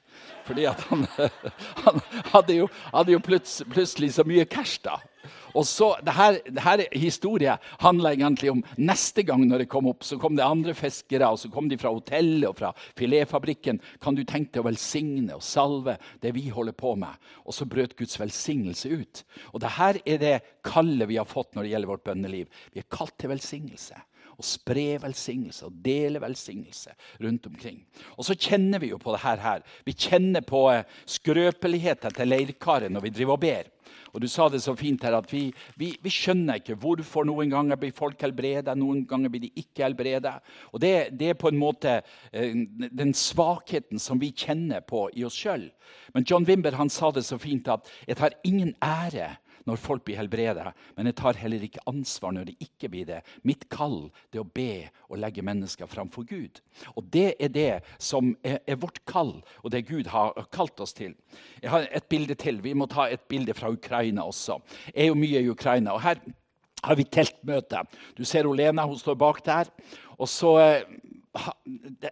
Fordi 0.45 0.69
han, 0.69 1.07
han, 1.87 2.01
hadde 2.29 2.61
jo, 2.61 2.69
hadde 2.93 3.15
jo 3.15 3.25
plutselig 3.25 4.13
så 4.13 4.27
mye 4.27 4.45
cash, 4.45 4.77
da. 4.85 4.99
Og 5.57 5.65
så, 5.67 5.91
det 6.05 6.15
her, 6.15 6.39
det 6.47 6.63
her 6.63 6.83
Historien 6.95 7.61
handler 7.81 8.15
egentlig 8.15 8.51
om 8.53 8.63
neste 8.79 9.25
gang 9.27 9.43
når 9.47 9.63
det 9.63 9.71
kom 9.71 9.89
opp. 9.91 10.05
Så 10.07 10.19
kom 10.21 10.37
det 10.37 10.45
andre 10.45 10.75
fiskere, 10.77 11.29
og 11.29 11.39
så 11.41 11.51
kom 11.53 11.69
de 11.71 11.79
fra 11.81 11.93
hotellet 11.93 12.47
og 12.49 12.57
fra 12.59 12.71
filetfabrikken. 12.99 13.81
Kan 14.03 14.17
du 14.17 14.23
tenke 14.23 14.55
deg 14.55 14.63
å 14.63 14.69
velsigne 14.69 15.37
og 15.37 15.45
salve 15.45 15.97
det 16.23 16.33
vi 16.37 16.47
holder 16.53 16.77
på 16.77 16.95
med? 16.99 17.31
Og 17.45 17.55
så 17.55 17.67
brøt 17.69 17.97
Guds 17.99 18.19
velsignelse 18.21 18.91
ut. 18.91 19.25
Og 19.51 19.61
det 19.63 19.75
her 19.77 19.99
er 20.05 20.21
det 20.21 20.37
kallet 20.67 21.09
vi 21.11 21.19
har 21.19 21.29
fått 21.29 21.55
når 21.55 21.67
det 21.67 21.75
gjelder 21.75 21.93
vårt 21.93 22.07
bønneliv. 22.07 22.63
Vi 22.71 22.83
er 22.83 22.91
kalt 22.91 23.17
til 23.19 23.33
velsignelse 23.33 23.99
og 24.41 24.47
spre 24.47 24.95
velsignelse 25.01 25.67
og 25.67 25.77
dele 25.85 26.21
velsignelse 26.21 26.95
rundt 27.21 27.45
omkring. 27.49 27.81
Og 28.17 28.25
så 28.25 28.35
kjenner 28.35 28.81
vi 28.81 28.91
jo 28.91 28.99
på 29.01 29.13
det 29.13 29.21
her. 29.21 29.61
Vi 29.85 29.93
kjenner 29.93 30.41
på 30.45 30.65
eh, 30.73 30.87
skrøpeligheten 31.05 32.15
til 32.17 32.31
leirkaret 32.31 32.91
når 32.91 33.05
vi 33.05 33.13
driver 33.13 33.37
og 33.37 33.43
ber. 33.45 33.69
Og 34.13 34.21
Du 34.21 34.27
sa 34.27 34.47
det 34.49 34.61
så 34.63 34.75
fint 34.77 35.03
her 35.03 35.15
at 35.17 35.29
vi, 35.31 35.45
vi, 35.79 35.91
vi 36.01 36.13
skjønner 36.13 36.59
ikke 36.59 36.77
hvorfor 36.81 37.27
noen 37.27 37.51
ganger 37.51 37.79
blir 37.79 37.93
folk 37.95 38.21
helbredet, 38.21 38.75
noen 38.77 39.05
ganger 39.07 39.31
blir 39.31 39.45
de 39.45 39.51
ikke 39.61 39.85
helbredet. 39.85 40.33
Og 40.71 40.81
det, 40.83 40.93
det, 41.19 41.31
er 41.31 41.39
på 41.39 41.51
en 41.51 41.61
måte 41.61 41.99
eh, 42.31 42.55
den 42.91 43.13
svakheten 43.17 44.01
som 44.01 44.19
vi 44.21 44.33
kjenner 44.35 44.83
på 44.85 45.07
i 45.15 45.25
oss 45.27 45.37
sjøl. 45.39 45.69
Men 46.15 46.27
John 46.27 46.47
Wimber 46.47 46.75
han 46.79 46.91
sa 46.91 47.11
det 47.11 47.23
så 47.27 47.39
fint 47.39 47.67
at 47.71 47.87
'jeg 48.07 48.17
tar 48.17 48.37
ingen 48.43 48.75
ære' 48.81 49.37
når 49.67 49.79
folk 49.81 50.05
blir 50.07 50.19
helbredet, 50.19 50.71
men 50.97 51.09
jeg 51.09 51.17
tar 51.19 51.39
heller 51.39 51.63
ikke 51.65 51.83
ansvar 51.89 52.33
når 52.35 52.49
det 52.49 52.55
ikke 52.65 52.89
blir 52.91 53.07
det. 53.09 53.21
Mitt 53.47 53.67
kall 53.71 54.09
det 54.31 54.39
er 54.39 54.43
å 54.43 54.53
be 54.55 54.73
og 55.09 55.19
legge 55.21 55.45
mennesker 55.45 55.89
framfor 55.89 56.25
Gud. 56.29 56.61
Og 56.95 57.05
Det 57.11 57.35
er 57.39 57.53
det 57.53 57.71
som 57.99 58.33
er, 58.43 58.59
er, 58.65 58.79
vårt 58.81 59.01
kall, 59.05 59.37
og 59.63 59.71
det 59.71 59.85
Gud 59.89 60.09
har 60.11 60.33
kalt 60.53 60.79
oss 60.79 60.93
til. 60.97 61.15
Jeg 61.61 61.71
har 61.71 61.87
et 61.91 62.07
bilde 62.09 62.35
til. 62.35 62.61
Vi 62.63 62.73
må 62.73 62.87
ta 62.89 63.07
et 63.09 63.23
bilde 63.29 63.53
fra 63.53 63.71
Ukraina 63.71 64.25
også. 64.27 64.59
Jeg 64.93 65.05
er 65.05 65.11
jo 65.11 65.19
mye 65.19 65.41
i 65.41 65.49
Ukraina. 65.49 65.93
og 65.93 66.01
her 66.01 66.21
har 66.83 66.97
vi 66.97 67.05
teltmøte. 67.05 67.83
Du 68.17 68.25
ser 68.25 68.47
Olena, 68.49 68.85
hun 68.85 68.97
står 68.97 69.17
bak 69.19 69.43
der. 69.45 69.69
Og 70.17 70.29
så 70.29 70.55
eh, 70.61 70.83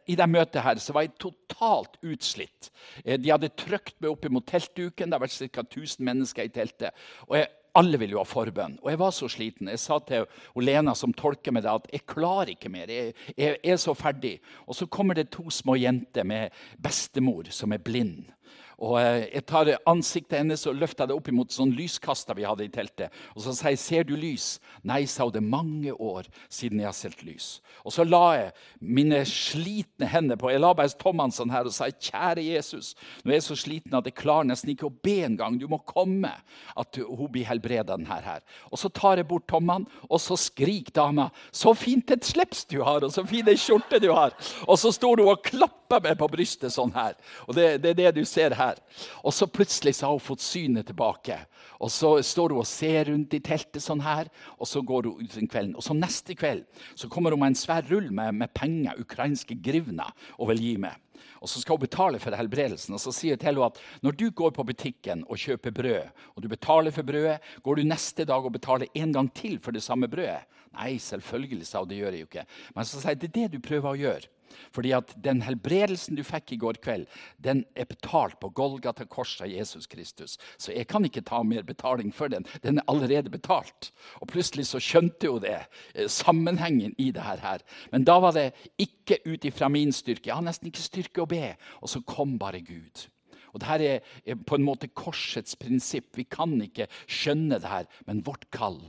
i 0.08 0.15
det 0.15 0.27
møtet 0.32 0.63
her 0.63 0.79
så 0.79 0.95
var 0.95 1.03
jeg 1.05 1.17
totalt 1.19 1.97
utslitt. 2.05 2.69
Eh, 3.03 3.19
de 3.19 3.34
hadde 3.34 3.51
trykt 3.60 3.97
meg 3.99 4.13
opp 4.13 4.27
mot 4.32 4.45
teltduken. 4.47 5.10
Det 5.10 5.17
har 5.17 5.23
vært 5.25 5.55
ca. 5.55 5.65
1000 5.65 6.05
mennesker 6.08 6.47
i 6.47 6.53
teltet. 6.55 6.95
Og 7.27 7.36
jeg, 7.39 7.49
alle 7.79 7.99
ville 8.01 8.15
jo 8.15 8.21
ha 8.21 8.27
forbønn. 8.27 8.77
Og 8.82 8.89
jeg 8.91 8.99
var 9.01 9.13
så 9.15 9.29
sliten. 9.32 9.69
Jeg 9.71 9.82
sa 9.82 9.99
til 10.08 10.25
Lena, 10.63 10.95
som 10.97 11.13
tolker 11.13 11.53
meg 11.55 11.65
det, 11.65 11.75
at 11.75 11.91
jeg 11.93 12.08
klarer 12.10 12.53
ikke 12.55 12.71
mer. 12.73 12.91
Jeg, 12.91 13.13
jeg, 13.36 13.60
er 13.60 13.79
så 13.82 13.95
ferdig. 13.97 14.38
Og 14.65 14.77
så 14.77 14.88
kommer 14.91 15.17
det 15.17 15.29
to 15.36 15.49
små 15.53 15.75
jenter 15.79 16.27
med 16.27 16.55
bestemor 16.82 17.51
som 17.53 17.75
er 17.75 17.84
blind. 17.84 18.32
Og 18.80 18.96
eh, 19.02 19.28
Jeg 19.34 19.46
tar 19.50 19.72
ansiktet 19.90 20.40
hennes 20.40 20.64
og 20.70 20.78
løfter 20.80 21.10
det 21.10 21.16
opp 21.16 21.28
imot 21.32 21.52
sånn 21.52 21.74
lyskaster 21.76 22.38
vi 22.38 22.48
hadde 22.48 22.66
i 22.66 22.72
teltet. 22.72 23.14
Og 23.36 23.44
så 23.44 23.54
sier 23.56 23.76
jeg 23.76 23.80
'Ser 23.80 24.04
du 24.04 24.16
lys?' 24.16 24.60
Nei, 24.84 25.06
sa 25.06 25.24
hun. 25.24 25.34
Det 25.34 25.42
er 25.42 25.56
mange 25.58 25.92
år 25.94 26.28
siden 26.50 26.80
jeg 26.80 26.88
har 26.88 26.96
sett 26.96 27.24
lys. 27.24 27.62
Og 27.84 27.92
så 27.92 28.04
la 28.08 28.34
jeg 28.38 28.52
mine 28.80 29.26
slitne 29.26 30.08
hender 30.08 30.38
på 30.40 30.52
Jeg 30.52 30.62
la 30.62 30.74
bare 30.74 30.90
tommene 30.90 31.32
sånn 31.32 31.52
her 31.52 31.66
og 31.66 31.74
sa 31.74 31.86
'Kjære 31.86 32.44
Jesus', 32.44 32.96
nå 33.24 33.32
er 33.32 33.40
jeg 33.40 33.44
så 33.44 33.56
sliten 33.56 33.94
at 33.94 34.06
jeg 34.06 34.16
klarer 34.16 34.48
nesten 34.48 34.72
ikke 34.72 34.88
å 34.88 35.02
be 35.04 35.24
engang. 35.28 35.60
Du 35.60 35.68
må 35.68 35.84
komme. 35.84 36.32
At 36.78 36.96
hun 36.96 37.28
blir 37.32 37.46
helbreda, 37.46 37.98
denne 37.98 38.08
her. 38.08 38.42
Og 38.72 38.80
så 38.80 38.90
tar 38.90 39.18
jeg 39.18 39.28
bort 39.28 39.48
tommene, 39.48 39.86
og 40.10 40.20
så 40.20 40.38
skriker 40.38 40.92
dama 40.92 41.32
'Så 41.52 41.76
fint 41.76 42.12
et 42.12 42.24
slips 42.24 42.66
du 42.66 42.82
har, 42.84 43.04
og 43.04 43.12
så 43.12 43.28
fin 43.28 43.48
ei 43.48 43.56
skjorte 43.56 44.00
du 44.00 44.14
har'. 44.14 44.32
Og 44.68 44.78
så 44.78 44.92
står 44.92 45.20
hun 45.20 45.30
og 45.30 45.44
klapper 45.44 46.02
meg 46.02 46.18
på 46.18 46.30
brystet 46.30 46.72
sånn 46.72 46.94
her. 46.94 47.16
Og 47.48 47.56
det, 47.56 47.82
det 47.82 47.90
er 47.90 47.94
det 47.94 48.16
du 48.16 48.26
ser 48.26 48.38
her 48.39 48.56
her. 48.58 48.80
Og 49.23 49.34
så 49.36 49.47
plutselig 49.47 49.95
så 49.97 50.08
har 50.08 50.17
hun 50.17 50.23
fått 50.23 50.43
synet 50.43 50.89
tilbake. 50.89 51.38
Og 51.80 51.91
så 51.93 52.15
står 52.25 52.56
hun 52.56 52.63
og 52.63 52.69
ser 52.69 53.12
rundt 53.12 53.36
i 53.36 53.41
teltet 53.43 53.84
sånn 53.84 54.04
her, 54.04 54.30
og 54.58 54.67
så 54.67 54.82
går 54.86 55.10
hun 55.10 55.23
ut 55.23 55.36
den 55.36 55.52
kvelden. 55.52 55.75
Og 55.80 55.86
så 55.86 55.95
neste 55.97 56.36
kveld 56.38 56.65
så 56.95 57.10
kommer 57.12 57.36
hun 57.36 57.43
med 57.43 57.54
en 57.54 57.62
svær 57.62 57.86
rull 57.91 58.10
med, 58.12 58.36
med 58.39 58.54
penger, 58.58 58.99
ukrainske 58.99 59.60
grivner, 59.63 60.12
og 60.38 60.52
vil 60.54 60.65
gi 60.65 60.73
meg. 60.82 60.97
Og 61.39 61.47
så 61.52 61.62
skal 61.62 61.78
hun 61.78 61.86
betale 61.86 62.19
for 62.19 62.36
helbredelsen. 62.36 62.95
Og 62.95 63.02
så 63.04 63.13
sier 63.15 63.36
jeg 63.36 63.41
til 63.41 63.52
henne 63.52 63.67
at 63.69 63.80
når 64.04 64.17
du 64.19 64.25
går 64.36 64.52
på 64.56 64.65
butikken 64.67 65.23
og 65.28 65.39
kjøper 65.39 65.75
brød, 65.75 66.15
og 66.36 66.43
du 66.43 66.49
betaler 66.52 66.95
for 66.95 67.08
brødet, 67.08 67.39
går 67.63 67.80
du 67.80 67.88
neste 67.88 68.28
dag 68.28 68.45
og 68.45 68.56
betaler 68.56 68.91
en 68.93 69.13
gang 69.15 69.32
til 69.36 69.60
for 69.63 69.75
det 69.75 69.84
samme 69.86 70.12
brødet? 70.12 70.43
Nei, 70.75 70.97
selvfølgelig, 71.02 71.65
sa 71.65 71.82
hun. 71.82 71.89
Det 71.89 71.97
gjør 71.97 72.15
jeg 72.15 72.25
jo 72.25 72.30
ikke. 72.30 72.45
Men 72.75 72.86
så 72.86 72.99
sier 72.99 73.15
jeg 73.15 73.21
det 73.23 73.30
er 73.30 73.38
det 73.39 73.47
du 73.56 73.63
prøver 73.63 73.89
å 73.89 73.99
gjøre. 73.99 74.30
Fordi 74.76 74.94
at 74.98 75.14
den 75.24 75.44
helbredelsen 75.46 76.18
du 76.18 76.24
fikk 76.28 76.54
i 76.54 76.60
går 76.62 76.80
kveld, 76.84 77.06
den 77.38 77.64
er 77.76 77.90
betalt 77.90 78.40
på 78.42 78.52
Golgata 78.56 79.06
korset 79.10 79.46
av 79.48 79.54
Jesus 79.54 79.88
Kristus. 79.90 80.38
Så 80.58 80.74
jeg 80.76 80.88
kan 80.90 81.06
ikke 81.06 81.26
ta 81.26 81.42
mer 81.44 81.66
betaling 81.68 82.14
for 82.16 82.32
den. 82.32 82.48
Den 82.64 82.80
er 82.80 82.88
allerede 82.92 83.32
betalt. 83.34 83.92
Og 84.22 84.30
plutselig 84.32 84.68
så 84.70 84.82
skjønte 84.84 85.30
jo 85.30 85.40
det, 85.44 85.60
eh, 85.96 86.08
sammenhengen 86.08 86.96
i 86.98 87.12
det 87.12 87.22
her. 87.22 87.60
Men 87.92 88.04
da 88.04 88.20
var 88.20 88.34
det 88.34 88.54
ikke 88.78 89.20
ut 89.26 89.46
ifra 89.46 89.70
min 89.70 89.92
styrke. 89.92 90.28
Jeg 90.28 90.36
har 90.36 90.46
nesten 90.46 90.68
ikke 90.68 90.86
styrke 90.86 91.24
å 91.24 91.30
be. 91.30 91.56
Og 91.82 91.90
så 91.90 92.04
kom 92.06 92.38
bare 92.40 92.62
Gud. 92.62 93.08
Og 93.54 93.62
Dette 93.64 94.02
er 94.26 94.36
på 94.46 94.56
en 94.56 94.66
måte 94.66 94.92
korsets 94.94 95.56
prinsipp. 95.60 96.16
Vi 96.18 96.24
kan 96.30 96.54
ikke 96.62 96.88
skjønne 97.08 97.60
det 97.62 97.70
her, 97.70 97.88
men 98.06 98.24
vårt 98.26 98.50
kall 98.52 98.80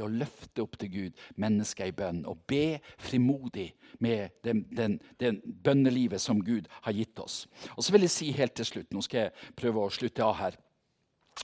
det 0.00 0.06
å 0.06 0.14
løfte 0.22 0.64
opp 0.64 0.78
til 0.80 0.92
Gud 0.94 1.26
mennesker 1.40 1.90
i 1.90 1.96
bønn 1.96 2.24
og 2.28 2.40
be 2.50 2.80
frimodig 3.00 3.70
med 4.00 4.40
den, 4.46 4.64
den, 4.72 4.98
den, 5.20 5.42
bønnelivet 5.44 6.22
som 6.22 6.40
Gud 6.44 6.70
har 6.86 6.96
gitt 6.96 7.20
oss. 7.20 7.44
Og 7.76 7.84
så 7.84 7.94
vil 7.94 8.08
jeg 8.08 8.16
si 8.16 8.32
helt 8.36 8.56
til 8.56 8.68
slutt, 8.68 8.90
Nå 8.90 9.04
skal 9.04 9.26
jeg 9.26 9.54
prøve 9.58 9.84
å 9.84 9.92
slutte 9.92 10.24
av 10.24 10.36
her. 10.40 10.58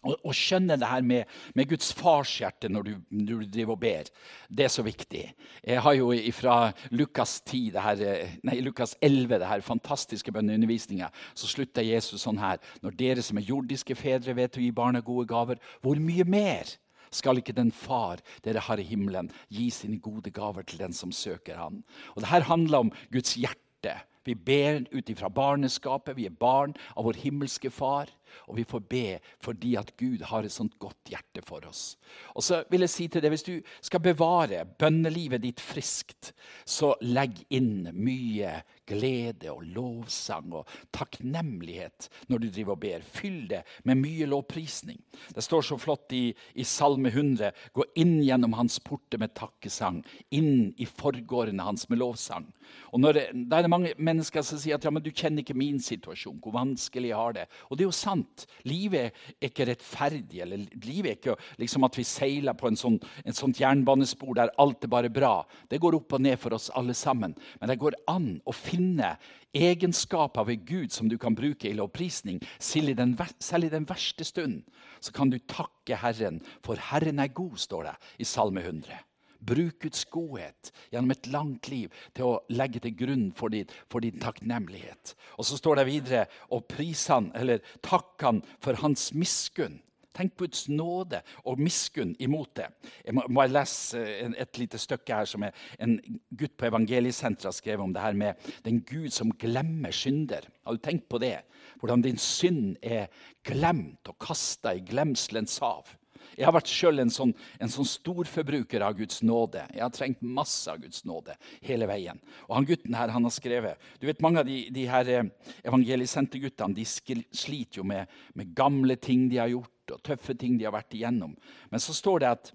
Å 0.05 0.33
skjønne 0.35 0.77
det 0.77 0.89
her 0.91 1.05
med, 1.07 1.31
med 1.57 1.71
Guds 1.71 1.89
farshjerte 1.97 2.69
når 2.69 2.91
når 3.09 3.45
du, 3.45 3.45
driver 3.55 3.77
og 3.77 3.81
ber, 3.81 4.11
det 4.53 4.67
er 4.67 4.73
så 4.73 4.85
viktig. 4.85 5.23
Jeg 5.65 5.83
har 5.83 5.95
jo 5.97 6.11
fra 6.37 6.57
Lukas 6.93 7.39
10, 7.47 7.71
det 7.73 7.85
her, 7.85 8.03
nei, 8.45 8.59
Lukas 8.67 8.97
11, 9.01 9.39
det 9.41 9.49
her 9.49 9.65
fantastiske 9.65 10.35
bønneundervisninga, 10.35 11.09
så 11.35 11.49
slutter 11.49 11.87
Jesus 11.87 12.27
sånn 12.27 12.43
her. 12.43 12.61
Når 12.85 12.99
dere 12.99 13.25
som 13.25 13.41
er 13.41 13.49
jordiske 13.49 13.97
fedre 13.97 14.37
vet 14.37 14.59
å 14.59 14.65
gi 14.65 14.75
barna 14.75 15.01
gode 15.07 15.31
gaver, 15.31 15.63
hvor 15.81 16.03
mye 16.03 16.27
mer 16.29 16.77
skal 17.15 17.41
ikke 17.41 17.57
den 17.57 17.73
far 17.75 18.23
dere 18.45 18.63
har 18.65 18.81
i 18.81 18.87
himmelen, 18.87 19.31
gi 19.53 19.69
sine 19.71 20.01
gode 20.03 20.33
gaver 20.35 20.67
til 20.67 20.83
den 20.85 20.97
som 20.97 21.13
søker 21.15 21.59
han? 21.61 21.83
Og 22.15 22.23
Dette 22.23 22.47
handler 22.49 22.87
om 22.87 22.93
Guds 23.13 23.35
hjerte. 23.39 23.97
Vi 24.27 24.35
ber 24.35 24.85
ut 24.93 25.11
ifra 25.11 25.31
barneskapet. 25.33 26.17
Vi 26.17 26.27
er 26.27 26.35
barn 26.35 26.75
av 26.95 27.07
vår 27.09 27.23
himmelske 27.25 27.71
far. 27.71 28.11
Og 28.47 28.59
vi 28.59 28.67
får 28.69 28.83
be 28.91 29.05
fordi 29.43 29.75
at 29.79 29.93
Gud 29.99 30.25
har 30.29 30.47
et 30.47 30.55
sånt 30.55 30.77
godt 30.83 31.11
hjerte 31.13 31.43
for 31.47 31.65
oss. 31.69 31.97
Og 32.35 32.45
så 32.45 32.63
vil 32.71 32.85
jeg 32.85 32.93
si 32.93 33.09
til 33.09 33.23
deg, 33.23 33.33
Hvis 33.33 33.47
du 33.47 33.61
skal 33.81 34.01
bevare 34.01 34.65
bønnelivet 34.79 35.43
ditt 35.43 35.61
friskt, 35.61 36.33
så 36.65 36.95
legg 37.03 37.43
inn 37.51 37.91
mye 37.93 38.63
glede 38.87 39.51
og 39.51 39.65
lovsang 39.75 40.53
og 40.55 40.69
takknemlighet 40.95 42.09
når 42.31 42.45
du 42.45 42.49
driver 42.51 42.77
og 42.77 42.83
ber. 42.85 43.03
Fyll 43.03 43.49
det 43.51 43.63
med 43.85 44.01
mye 44.03 44.29
lovprisning. 44.31 45.01
Det 45.35 45.45
står 45.45 45.67
så 45.67 45.79
flott 45.81 46.13
i, 46.15 46.31
i 46.55 46.65
Salme 46.65 47.11
100.: 47.11 47.51
Gå 47.75 47.85
inn 47.97 48.21
gjennom 48.23 48.55
hans 48.59 48.79
porter 48.81 49.19
med 49.19 49.35
takkesang, 49.35 50.03
inn 50.31 50.73
i 50.79 50.87
forgårdene 50.87 51.67
hans 51.67 51.89
med 51.91 51.99
lovsang. 51.99 52.47
Og 52.93 53.01
når 53.01 53.13
det, 53.13 53.27
Der 53.51 53.63
er 53.63 53.69
mange, 53.69 53.95
mange 53.99 54.16
mennesker 54.17 54.45
som 54.45 54.61
sier 54.61 54.79
at 54.79 54.87
ja, 54.87 54.93
men 54.93 55.05
du 55.05 55.13
kjenner 55.13 55.45
ikke 55.45 55.57
min 55.57 55.79
situasjon, 55.83 56.41
hvor 56.43 56.55
vanskelig 56.57 57.13
jeg 57.13 57.21
har 57.21 57.37
det. 57.37 57.47
Og 57.69 57.77
det 57.77 57.85
er 57.85 57.91
jo 57.91 57.97
sant. 57.97 58.47
Livet 58.69 59.13
er 59.37 59.49
ikke 59.51 59.69
rettferdig. 59.69 60.43
eller 60.43 60.65
Livet 60.87 61.11
er 61.11 61.19
ikke 61.19 61.37
liksom 61.61 61.87
at 61.87 61.99
vi 61.99 62.07
seiler 62.09 62.57
på 62.57 62.71
en 62.71 62.79
sånn, 62.81 62.99
en 63.25 63.37
sånt 63.37 63.61
jernbanespor 63.61 64.37
der 64.39 64.53
alt 64.63 64.85
er 64.85 64.93
bare 64.93 65.13
bra. 65.13 65.35
Det 65.71 65.81
går 65.83 65.99
opp 66.01 66.17
og 66.17 66.25
ned 66.25 66.41
for 66.41 66.57
oss 66.57 66.71
alle 66.75 66.97
sammen. 66.97 67.37
Men 67.61 67.73
det 67.73 67.81
går 67.83 67.99
an 68.11 68.31
å 68.45 68.55
finne 68.57 69.17
egenskaper 69.57 70.49
ved 70.49 70.65
Gud 70.69 70.93
som 70.93 71.09
du 71.09 71.17
kan 71.21 71.37
bruke 71.37 71.69
i 71.69 71.77
lovprisning. 71.77 72.41
Selv 72.59 72.93
i 72.93 72.99
den, 72.99 73.17
selv 73.39 73.69
i 73.69 73.73
den 73.73 73.89
verste 73.89 74.27
stund 74.27 74.63
så 75.01 75.13
kan 75.15 75.31
du 75.31 75.39
takke 75.39 75.99
Herren, 76.01 76.41
for 76.65 76.81
Herren 76.91 77.21
er 77.23 77.35
god, 77.37 77.59
står 77.61 77.91
det 77.91 77.99
i 78.25 78.27
Salme 78.27 78.65
100. 78.65 79.06
Bruk 79.41 79.81
Guds 79.83 80.05
godhet 80.13 80.73
gjennom 80.93 81.15
et 81.15 81.31
langt 81.33 81.71
liv 81.73 81.95
til 82.17 82.29
å 82.31 82.37
legge 82.53 82.83
til 82.85 82.97
grunn 82.99 83.27
for 83.37 83.53
din, 83.53 83.71
for 83.93 84.05
din 84.05 84.21
takknemlighet. 84.23 85.17
Og 85.37 85.49
så 85.49 85.59
står 85.61 85.81
det 85.81 85.89
videre 85.91 86.27
og 86.55 86.69
pris 86.71 87.07
han, 87.13 87.33
eller 87.37 87.65
takk 87.85 88.15
han 88.27 88.43
for 88.65 88.79
hans 88.83 89.11
miskunn. 89.17 89.81
Tenk 90.17 90.33
på 90.33 90.47
Guds 90.47 90.65
nåde 90.73 91.21
og 91.45 91.61
miskunn 91.61 92.15
imot 92.25 92.55
det. 92.57 92.71
Jeg 93.05 93.17
må, 93.19 93.27
må 93.29 93.45
jeg 93.45 93.53
lese 93.53 94.01
et 94.41 94.61
lite 94.61 94.81
stykke 94.81 95.19
her 95.21 95.29
som 95.29 95.45
en 95.45 95.99
gutt 96.33 96.55
på 96.57 96.71
Evangeliesenteret 96.71 97.51
har 97.51 97.57
skrevet 97.57 97.85
om 97.85 97.93
det 97.93 98.05
her 98.05 98.17
med 98.17 98.49
den 98.65 98.81
Gud 98.89 99.13
som 99.13 99.35
glemmer 99.37 99.93
synder. 99.93 100.49
Har 100.65 100.79
du 100.79 100.81
tenkt 100.81 101.11
på 101.13 101.21
det? 101.21 101.37
Hvordan 101.83 102.07
din 102.07 102.21
synd 102.21 102.79
er 102.81 103.13
glemt 103.45 104.09
og 104.09 104.17
kasta 104.25 104.73
i 104.73 104.85
glemselens 104.89 105.59
hav. 105.61 105.93
Jeg 106.37 106.49
har 106.49 106.55
vært 106.57 106.71
sjøl 106.73 107.03
en, 107.03 107.13
sånn, 107.13 107.33
en 107.63 107.73
sånn 107.73 107.89
storforbruker 107.89 108.85
av 108.85 108.97
Guds 108.99 109.23
nåde. 109.27 109.63
Jeg 109.75 109.85
har 109.85 109.95
trengt 109.95 110.25
masse 110.25 110.71
av 110.73 110.83
Guds 110.83 111.05
nåde 111.09 111.37
hele 111.65 111.89
veien. 111.91 112.21
Og 112.49 112.59
han 112.59 112.69
gutten 112.69 112.97
her, 112.99 113.15
han 113.15 113.29
har 113.29 113.35
skrevet 113.35 113.89
du 114.01 114.07
vet 114.09 114.23
Mange 114.25 114.43
av 114.43 114.49
de, 114.49 114.59
de 114.75 114.85
her 114.91 115.09
eh, 115.13 115.31
evangelisente-guttene 115.69 116.77
de 116.77 116.85
sliter 116.87 117.81
jo 117.81 117.87
med, 117.87 118.11
med 118.35 118.55
gamle 118.57 118.97
ting 118.99 119.29
de 119.31 119.41
har 119.43 119.53
gjort 119.53 119.95
og 119.95 120.03
tøffe 120.07 120.35
ting 120.35 120.57
de 120.59 120.67
har 120.67 120.75
vært 120.75 120.97
igjennom. 120.99 121.37
Men 121.71 121.83
så 121.83 121.95
står 121.95 122.25
det 122.25 122.31
at 122.35 122.53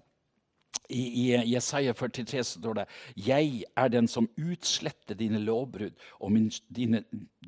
i, 0.92 1.00
i 1.00 1.52
Jesaja 1.52 1.94
43 1.96 2.44
så 2.44 2.60
står 2.60 2.74
det 2.74 2.86
'Jeg 3.16 3.64
er 3.76 3.88
den 3.88 4.08
som 4.08 4.28
utsletter 4.36 5.14
dine 5.14 5.38
lovbrudd, 5.38 5.94
og, 6.20 6.32
min, 6.32 6.50
dine, 6.74 7.04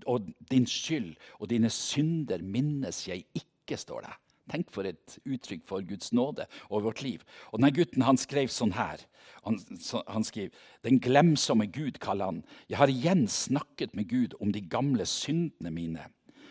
og 0.07 0.29
din 0.51 0.67
skyld 0.67 1.17
og 1.41 1.51
dine 1.51 1.71
synder 1.71 2.43
minnes 2.43 3.09
jeg 3.09 3.25
ikke', 3.35 3.77
står 3.77 4.01
det. 4.01 4.13
Tenk 4.50 4.68
for 4.74 4.85
et 4.85 5.16
uttrykk 5.24 5.62
for 5.68 5.85
Guds 5.88 6.12
nåde 6.12 6.44
over 6.68 6.90
vårt 6.90 7.02
liv. 7.02 7.22
Og 7.52 7.59
denne 7.59 7.72
gutten 7.72 8.04
han 8.04 8.18
skrev 8.20 8.50
sånn 8.52 8.74
her. 8.76 9.00
Han, 9.46 9.57
så, 9.80 10.02
han 10.09 10.24
skriver 10.24 10.52
Den 10.85 11.00
glemsomme 11.00 11.66
Gud, 11.72 11.98
kaller 12.02 12.33
han. 12.33 12.42
Jeg 12.68 12.78
har 12.80 12.92
igjen 12.92 13.24
snakket 13.28 13.94
med 13.96 14.11
Gud 14.11 14.37
om 14.40 14.52
de 14.52 14.61
gamle 14.61 15.07
syndene 15.09 15.72
mine. 15.72 16.09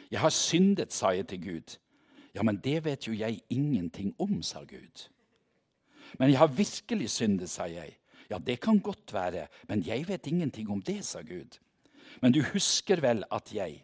Jeg 0.10 0.22
har 0.22 0.34
syndet, 0.34 0.94
sa 0.94 1.14
jeg 1.14 1.30
til 1.30 1.42
Gud. 1.44 1.78
Ja, 2.34 2.42
men 2.46 2.58
det 2.66 2.80
vet 2.86 3.08
jo 3.08 3.14
jeg 3.14 3.44
ingenting 3.54 4.14
om, 4.22 4.42
sa 4.42 4.64
Gud. 4.66 5.08
Men 6.18 6.30
jeg 6.30 6.42
har 6.42 6.50
virkelig 6.54 7.12
syndet, 7.14 7.50
sa 7.50 7.70
jeg. 7.70 7.98
Ja, 8.30 8.40
det 8.42 8.60
kan 8.64 8.80
godt 8.82 9.14
være, 9.14 9.48
men 9.70 9.84
jeg 9.86 10.08
vet 10.08 10.28
ingenting 10.28 10.70
om 10.72 10.82
det, 10.82 11.04
sa 11.06 11.22
Gud. 11.22 11.60
Men 12.22 12.34
du 12.34 12.42
husker 12.54 13.02
vel 13.02 13.24
at 13.34 13.54
jeg 13.54 13.84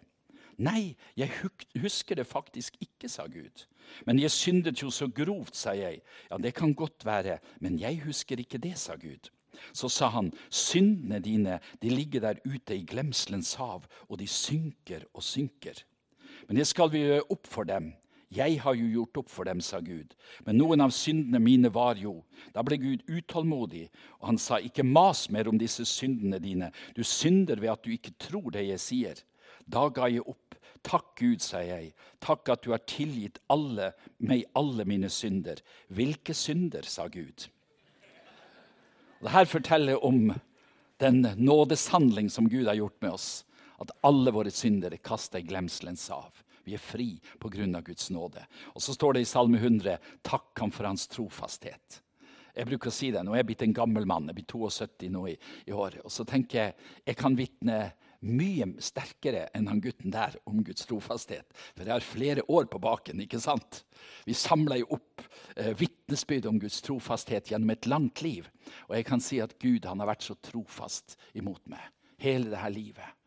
Nei, 0.59 0.95
jeg 1.15 1.31
husker 1.79 2.19
det 2.19 2.27
faktisk 2.27 2.75
ikke, 2.83 3.09
sa 3.09 3.27
Gud. 3.31 3.65
Men 4.05 4.19
jeg 4.19 4.31
syndet 4.31 4.81
jo 4.83 4.89
så 4.91 5.07
grovt, 5.07 5.55
sa 5.55 5.71
jeg. 5.77 6.01
Ja, 6.29 6.37
det 6.37 6.53
kan 6.57 6.73
godt 6.75 7.05
være, 7.07 7.39
men 7.63 7.79
jeg 7.79 8.01
husker 8.03 8.39
ikke 8.39 8.59
det, 8.61 8.75
sa 8.77 8.97
Gud. 8.99 9.31
Så 9.73 9.89
sa 9.91 10.09
han, 10.13 10.31
syndene 10.49 11.19
dine 11.23 11.59
de 11.81 11.89
ligger 11.89 12.23
der 12.27 12.43
ute 12.45 12.75
i 12.75 12.85
glemselens 12.87 13.53
hav, 13.59 13.87
og 14.07 14.19
de 14.19 14.27
synker 14.27 15.07
og 15.13 15.23
synker. 15.23 15.83
Men 16.47 16.59
det 16.59 16.67
skal 16.67 16.91
vi 16.91 17.05
gjøre 17.05 17.25
opp 17.31 17.47
for 17.47 17.67
dem. 17.67 17.93
Jeg 18.29 18.59
har 18.61 18.75
jo 18.77 18.85
gjort 18.93 19.23
opp 19.23 19.31
for 19.31 19.47
dem, 19.49 19.61
sa 19.61 19.79
Gud. 19.81 20.13
Men 20.45 20.59
noen 20.59 20.83
av 20.85 20.93
syndene 20.93 21.39
mine 21.41 21.71
var 21.73 21.97
jo 21.97 22.19
Da 22.53 22.61
ble 22.61 22.77
Gud 22.77 23.07
utålmodig, 23.09 23.87
og 24.19 24.27
han 24.29 24.37
sa, 24.37 24.59
ikke 24.61 24.85
mas 24.85 25.29
mer 25.33 25.49
om 25.49 25.57
disse 25.57 25.85
syndene 25.85 26.37
dine. 26.39 26.69
Du 26.95 27.01
synder 27.03 27.57
ved 27.59 27.73
at 27.73 27.83
du 27.83 27.89
ikke 27.95 28.13
tror 28.21 28.51
det 28.53 28.67
jeg 28.67 28.79
sier. 28.83 29.23
Da 29.65 29.87
ga 29.89 30.09
jeg 30.09 30.25
opp. 30.25 30.48
Takk, 30.85 31.11
Gud, 31.19 31.41
sier 31.43 31.67
jeg. 31.67 31.93
Takk 32.23 32.49
at 32.53 32.63
du 32.63 32.71
har 32.71 32.83
tilgitt 32.87 33.39
alle, 33.51 33.91
meg 34.17 34.45
alle 34.57 34.85
mine 34.87 35.09
synder. 35.11 35.61
Hvilke 35.91 36.35
synder, 36.37 36.87
sa 36.87 37.07
Gud. 37.11 37.49
Dette 39.19 39.45
forteller 39.51 39.99
om 40.05 40.31
den 40.99 41.21
nådeshandling 41.35 42.29
som 42.31 42.47
Gud 42.49 42.67
har 42.67 42.79
gjort 42.79 43.01
med 43.01 43.11
oss. 43.11 43.29
At 43.79 43.91
alle 44.03 44.31
våre 44.35 44.51
synder 44.51 44.93
er 44.93 45.03
kasta 45.03 45.39
i 45.39 45.47
glemselens 45.47 46.07
hav. 46.11 46.43
Vi 46.63 46.75
er 46.75 46.83
fri 46.83 47.13
pga. 47.39 47.81
Guds 47.81 48.09
nåde. 48.11 48.43
Og 48.75 48.81
så 48.81 48.93
står 48.93 49.13
det 49.13 49.21
i 49.23 49.29
Salme 49.29 49.57
100 49.57 49.97
takk 50.21 50.59
ham 50.59 50.71
for 50.71 50.85
hans 50.85 51.07
trofasthet. 51.07 52.01
Jeg 52.55 52.67
bruker 52.67 52.91
å 52.91 52.93
si 52.93 53.11
det. 53.11 53.23
Nå 53.23 53.33
er 53.33 53.41
jeg 53.41 53.49
blitt 53.51 53.63
en 53.63 53.73
gammel 53.73 54.05
mann. 54.09 54.27
Jeg 54.27 54.41
blir 54.41 54.49
72 54.51 55.09
nå 55.13 55.25
i, 55.31 55.35
i 55.69 55.71
år. 55.71 56.01
Og 56.03 56.11
så 56.11 56.25
tenker 56.27 56.59
jeg 56.59 56.75
jeg 57.07 57.19
kan 57.19 57.37
vitne 57.39 57.79
mye 58.25 58.67
sterkere 58.83 59.45
enn 59.55 59.69
han 59.71 59.81
gutten 59.83 60.13
der 60.13 60.35
om 60.49 60.63
Guds 60.65 60.87
trofasthet. 60.89 61.47
For 61.75 61.85
jeg 61.85 61.93
har 61.93 62.05
flere 62.05 62.45
år 62.51 62.67
på 62.71 62.81
baken. 62.83 63.21
ikke 63.23 63.39
sant? 63.39 63.83
Vi 64.25 64.35
samler 64.37 64.81
jo 64.81 64.89
opp 64.99 65.23
eh, 65.55 65.71
vitnesbyrd 65.79 66.49
om 66.51 66.59
Guds 66.59 66.81
trofasthet 66.85 67.51
gjennom 67.51 67.75
et 67.75 67.87
langt 67.87 68.23
liv. 68.25 68.49
Og 68.89 68.97
jeg 68.97 69.07
kan 69.07 69.23
si 69.23 69.39
at 69.43 69.55
Gud 69.59 69.87
han 69.87 70.03
har 70.03 70.11
vært 70.11 70.27
så 70.27 70.35
trofast 70.43 71.17
imot 71.33 71.63
meg 71.71 71.83
hele 72.19 72.51
dette 72.51 72.73
livet 72.75 73.18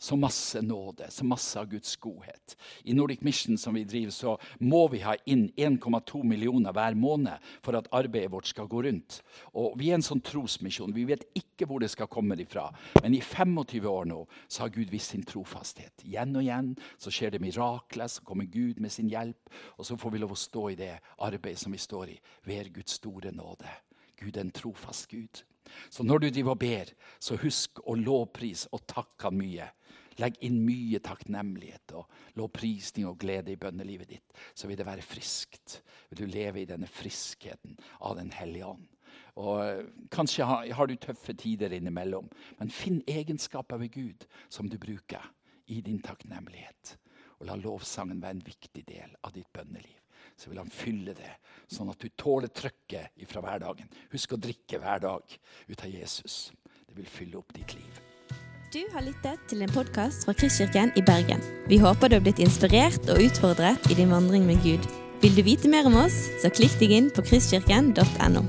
så 0.00 0.16
masse 0.16 0.62
nåde, 0.64 1.10
så 1.12 1.24
masse 1.28 1.60
av 1.60 1.66
Guds 1.68 1.96
godhet. 2.00 2.56
I 2.88 2.94
Nordic 2.96 3.20
Mission 3.20 3.58
som 3.58 3.74
vi 3.76 3.84
driver, 3.84 4.10
så 4.10 4.36
må 4.58 4.86
vi 4.88 5.02
ha 5.04 5.12
inn 5.28 5.50
1,2 5.56 6.22
millioner 6.24 6.72
hver 6.72 6.96
måned 6.96 7.50
for 7.60 7.76
at 7.76 7.90
arbeidet 7.92 8.32
vårt 8.32 8.48
skal 8.48 8.68
gå 8.70 8.80
rundt. 8.86 9.20
Og 9.52 9.76
Vi 9.76 9.90
er 9.90 9.98
en 9.98 10.04
sånn 10.04 10.22
trosmisjon. 10.24 10.94
Vi 10.96 11.04
vet 11.04 11.26
ikke 11.36 11.68
hvor 11.68 11.84
det 11.84 11.90
skal 11.92 12.08
komme 12.08 12.38
ifra. 12.40 12.70
Men 13.02 13.14
i 13.14 13.20
25 13.20 13.88
år 13.90 14.08
nå 14.08 14.22
så 14.48 14.64
har 14.64 14.72
Gud 14.72 14.88
vist 14.88 15.12
sin 15.12 15.26
trofasthet. 15.26 16.06
Igjen 16.08 16.32
og 16.36 16.46
igjen 16.46 16.72
så 16.96 17.12
skjer 17.12 17.36
det 17.36 17.42
mirakler, 17.44 18.08
så 18.08 18.24
kommer 18.24 18.48
Gud 18.48 18.80
med 18.80 18.92
sin 18.92 19.12
hjelp. 19.12 19.52
Og 19.76 19.84
så 19.84 20.00
får 20.00 20.16
vi 20.16 20.24
lov 20.24 20.32
å 20.32 20.42
stå 20.48 20.64
i 20.70 20.80
det 20.80 20.94
arbeidet 21.18 21.60
som 21.60 21.76
vi 21.76 21.80
står 21.80 22.16
i, 22.16 22.18
ved 22.48 22.72
Guds 22.72 22.96
store 22.96 23.36
nåde. 23.36 23.68
Gud 24.16 24.36
er 24.36 24.48
en 24.48 24.56
trofast 24.56 25.08
Gud. 25.12 25.44
Så 25.90 26.06
når 26.06 26.24
du 26.24 26.28
driver 26.30 26.56
og 26.56 26.62
ber, 26.62 26.92
så 27.18 27.38
husk 27.40 27.82
å 27.86 27.96
lovprise 27.98 28.70
og 28.74 28.86
takke 28.90 29.28
han 29.28 29.38
mye. 29.38 29.68
Legg 30.20 30.36
inn 30.44 30.58
mye 30.66 31.00
takknemlighet 31.04 31.94
og 31.96 32.38
lovprisning 32.38 33.06
og 33.08 33.18
glede 33.22 33.54
i 33.54 33.60
bønnelivet 33.60 34.10
ditt. 34.10 34.38
Så 34.54 34.68
vil 34.68 34.78
det 34.80 34.88
være 34.88 35.04
friskt. 35.06 35.80
Vil 36.10 36.24
du 36.24 36.32
leve 36.32 36.62
i 36.62 36.68
denne 36.68 36.88
friskheten 36.90 37.78
av 38.00 38.18
Den 38.18 38.32
hellige 38.34 38.72
ånd. 38.74 38.88
Og 39.40 39.62
eh, 39.64 39.84
Kanskje 40.12 40.46
har, 40.46 40.86
du 40.86 40.96
tøffe 40.96 41.34
tider 41.38 41.72
innimellom, 41.72 42.28
men 42.58 42.72
finn 42.74 43.00
egenskaper 43.08 43.80
ved 43.80 43.94
Gud 43.94 44.26
som 44.48 44.68
du 44.68 44.76
bruker 44.78 45.24
i 45.70 45.80
din 45.86 46.02
takknemlighet. 46.02 46.96
Og 47.38 47.48
la 47.48 47.56
lovsangen 47.56 48.20
være 48.20 48.38
en 48.38 48.46
viktig 48.46 48.84
del 48.88 49.16
av 49.24 49.32
ditt 49.34 49.48
bønneliv. 49.54 49.99
Så 50.40 50.48
vil 50.48 50.60
han 50.62 50.72
fylle 50.72 51.12
det, 51.12 51.34
sånn 51.68 51.90
at 51.92 52.00
du 52.00 52.08
tåler 52.16 52.48
trøkket 52.48 53.26
fra 53.28 53.42
hverdagen. 53.44 53.90
Husk 54.14 54.32
å 54.32 54.40
drikke 54.40 54.80
hver 54.80 55.02
dag 55.04 55.36
ut 55.68 55.84
av 55.84 55.92
Jesus. 55.92 56.46
Det 56.88 56.96
vil 56.96 57.10
fylle 57.10 57.42
opp 57.42 57.52
ditt 57.56 57.76
liv. 57.76 58.00
Du 58.70 58.80
har 58.94 59.04
lyttet 59.04 59.42
til 59.50 59.64
en 59.66 59.72
podkast 59.74 60.24
fra 60.24 60.32
Kristkirken 60.38 60.94
i 60.96 61.04
Bergen. 61.04 61.42
Vi 61.68 61.80
håper 61.82 62.08
du 62.08 62.16
har 62.16 62.24
blitt 62.24 62.40
inspirert 62.40 63.02
og 63.10 63.20
utfordret 63.20 63.90
i 63.90 63.98
din 63.98 64.14
vandring 64.14 64.46
med 64.48 64.62
Gud. 64.64 64.86
Vil 65.20 65.36
du 65.36 65.42
vite 65.44 65.68
mer 65.68 65.90
om 65.90 65.98
oss, 66.06 66.22
så 66.40 66.48
klikk 66.54 66.78
deg 66.80 66.94
inn 66.96 67.10
på 67.12 67.26
kristkirken.no. 67.26 68.46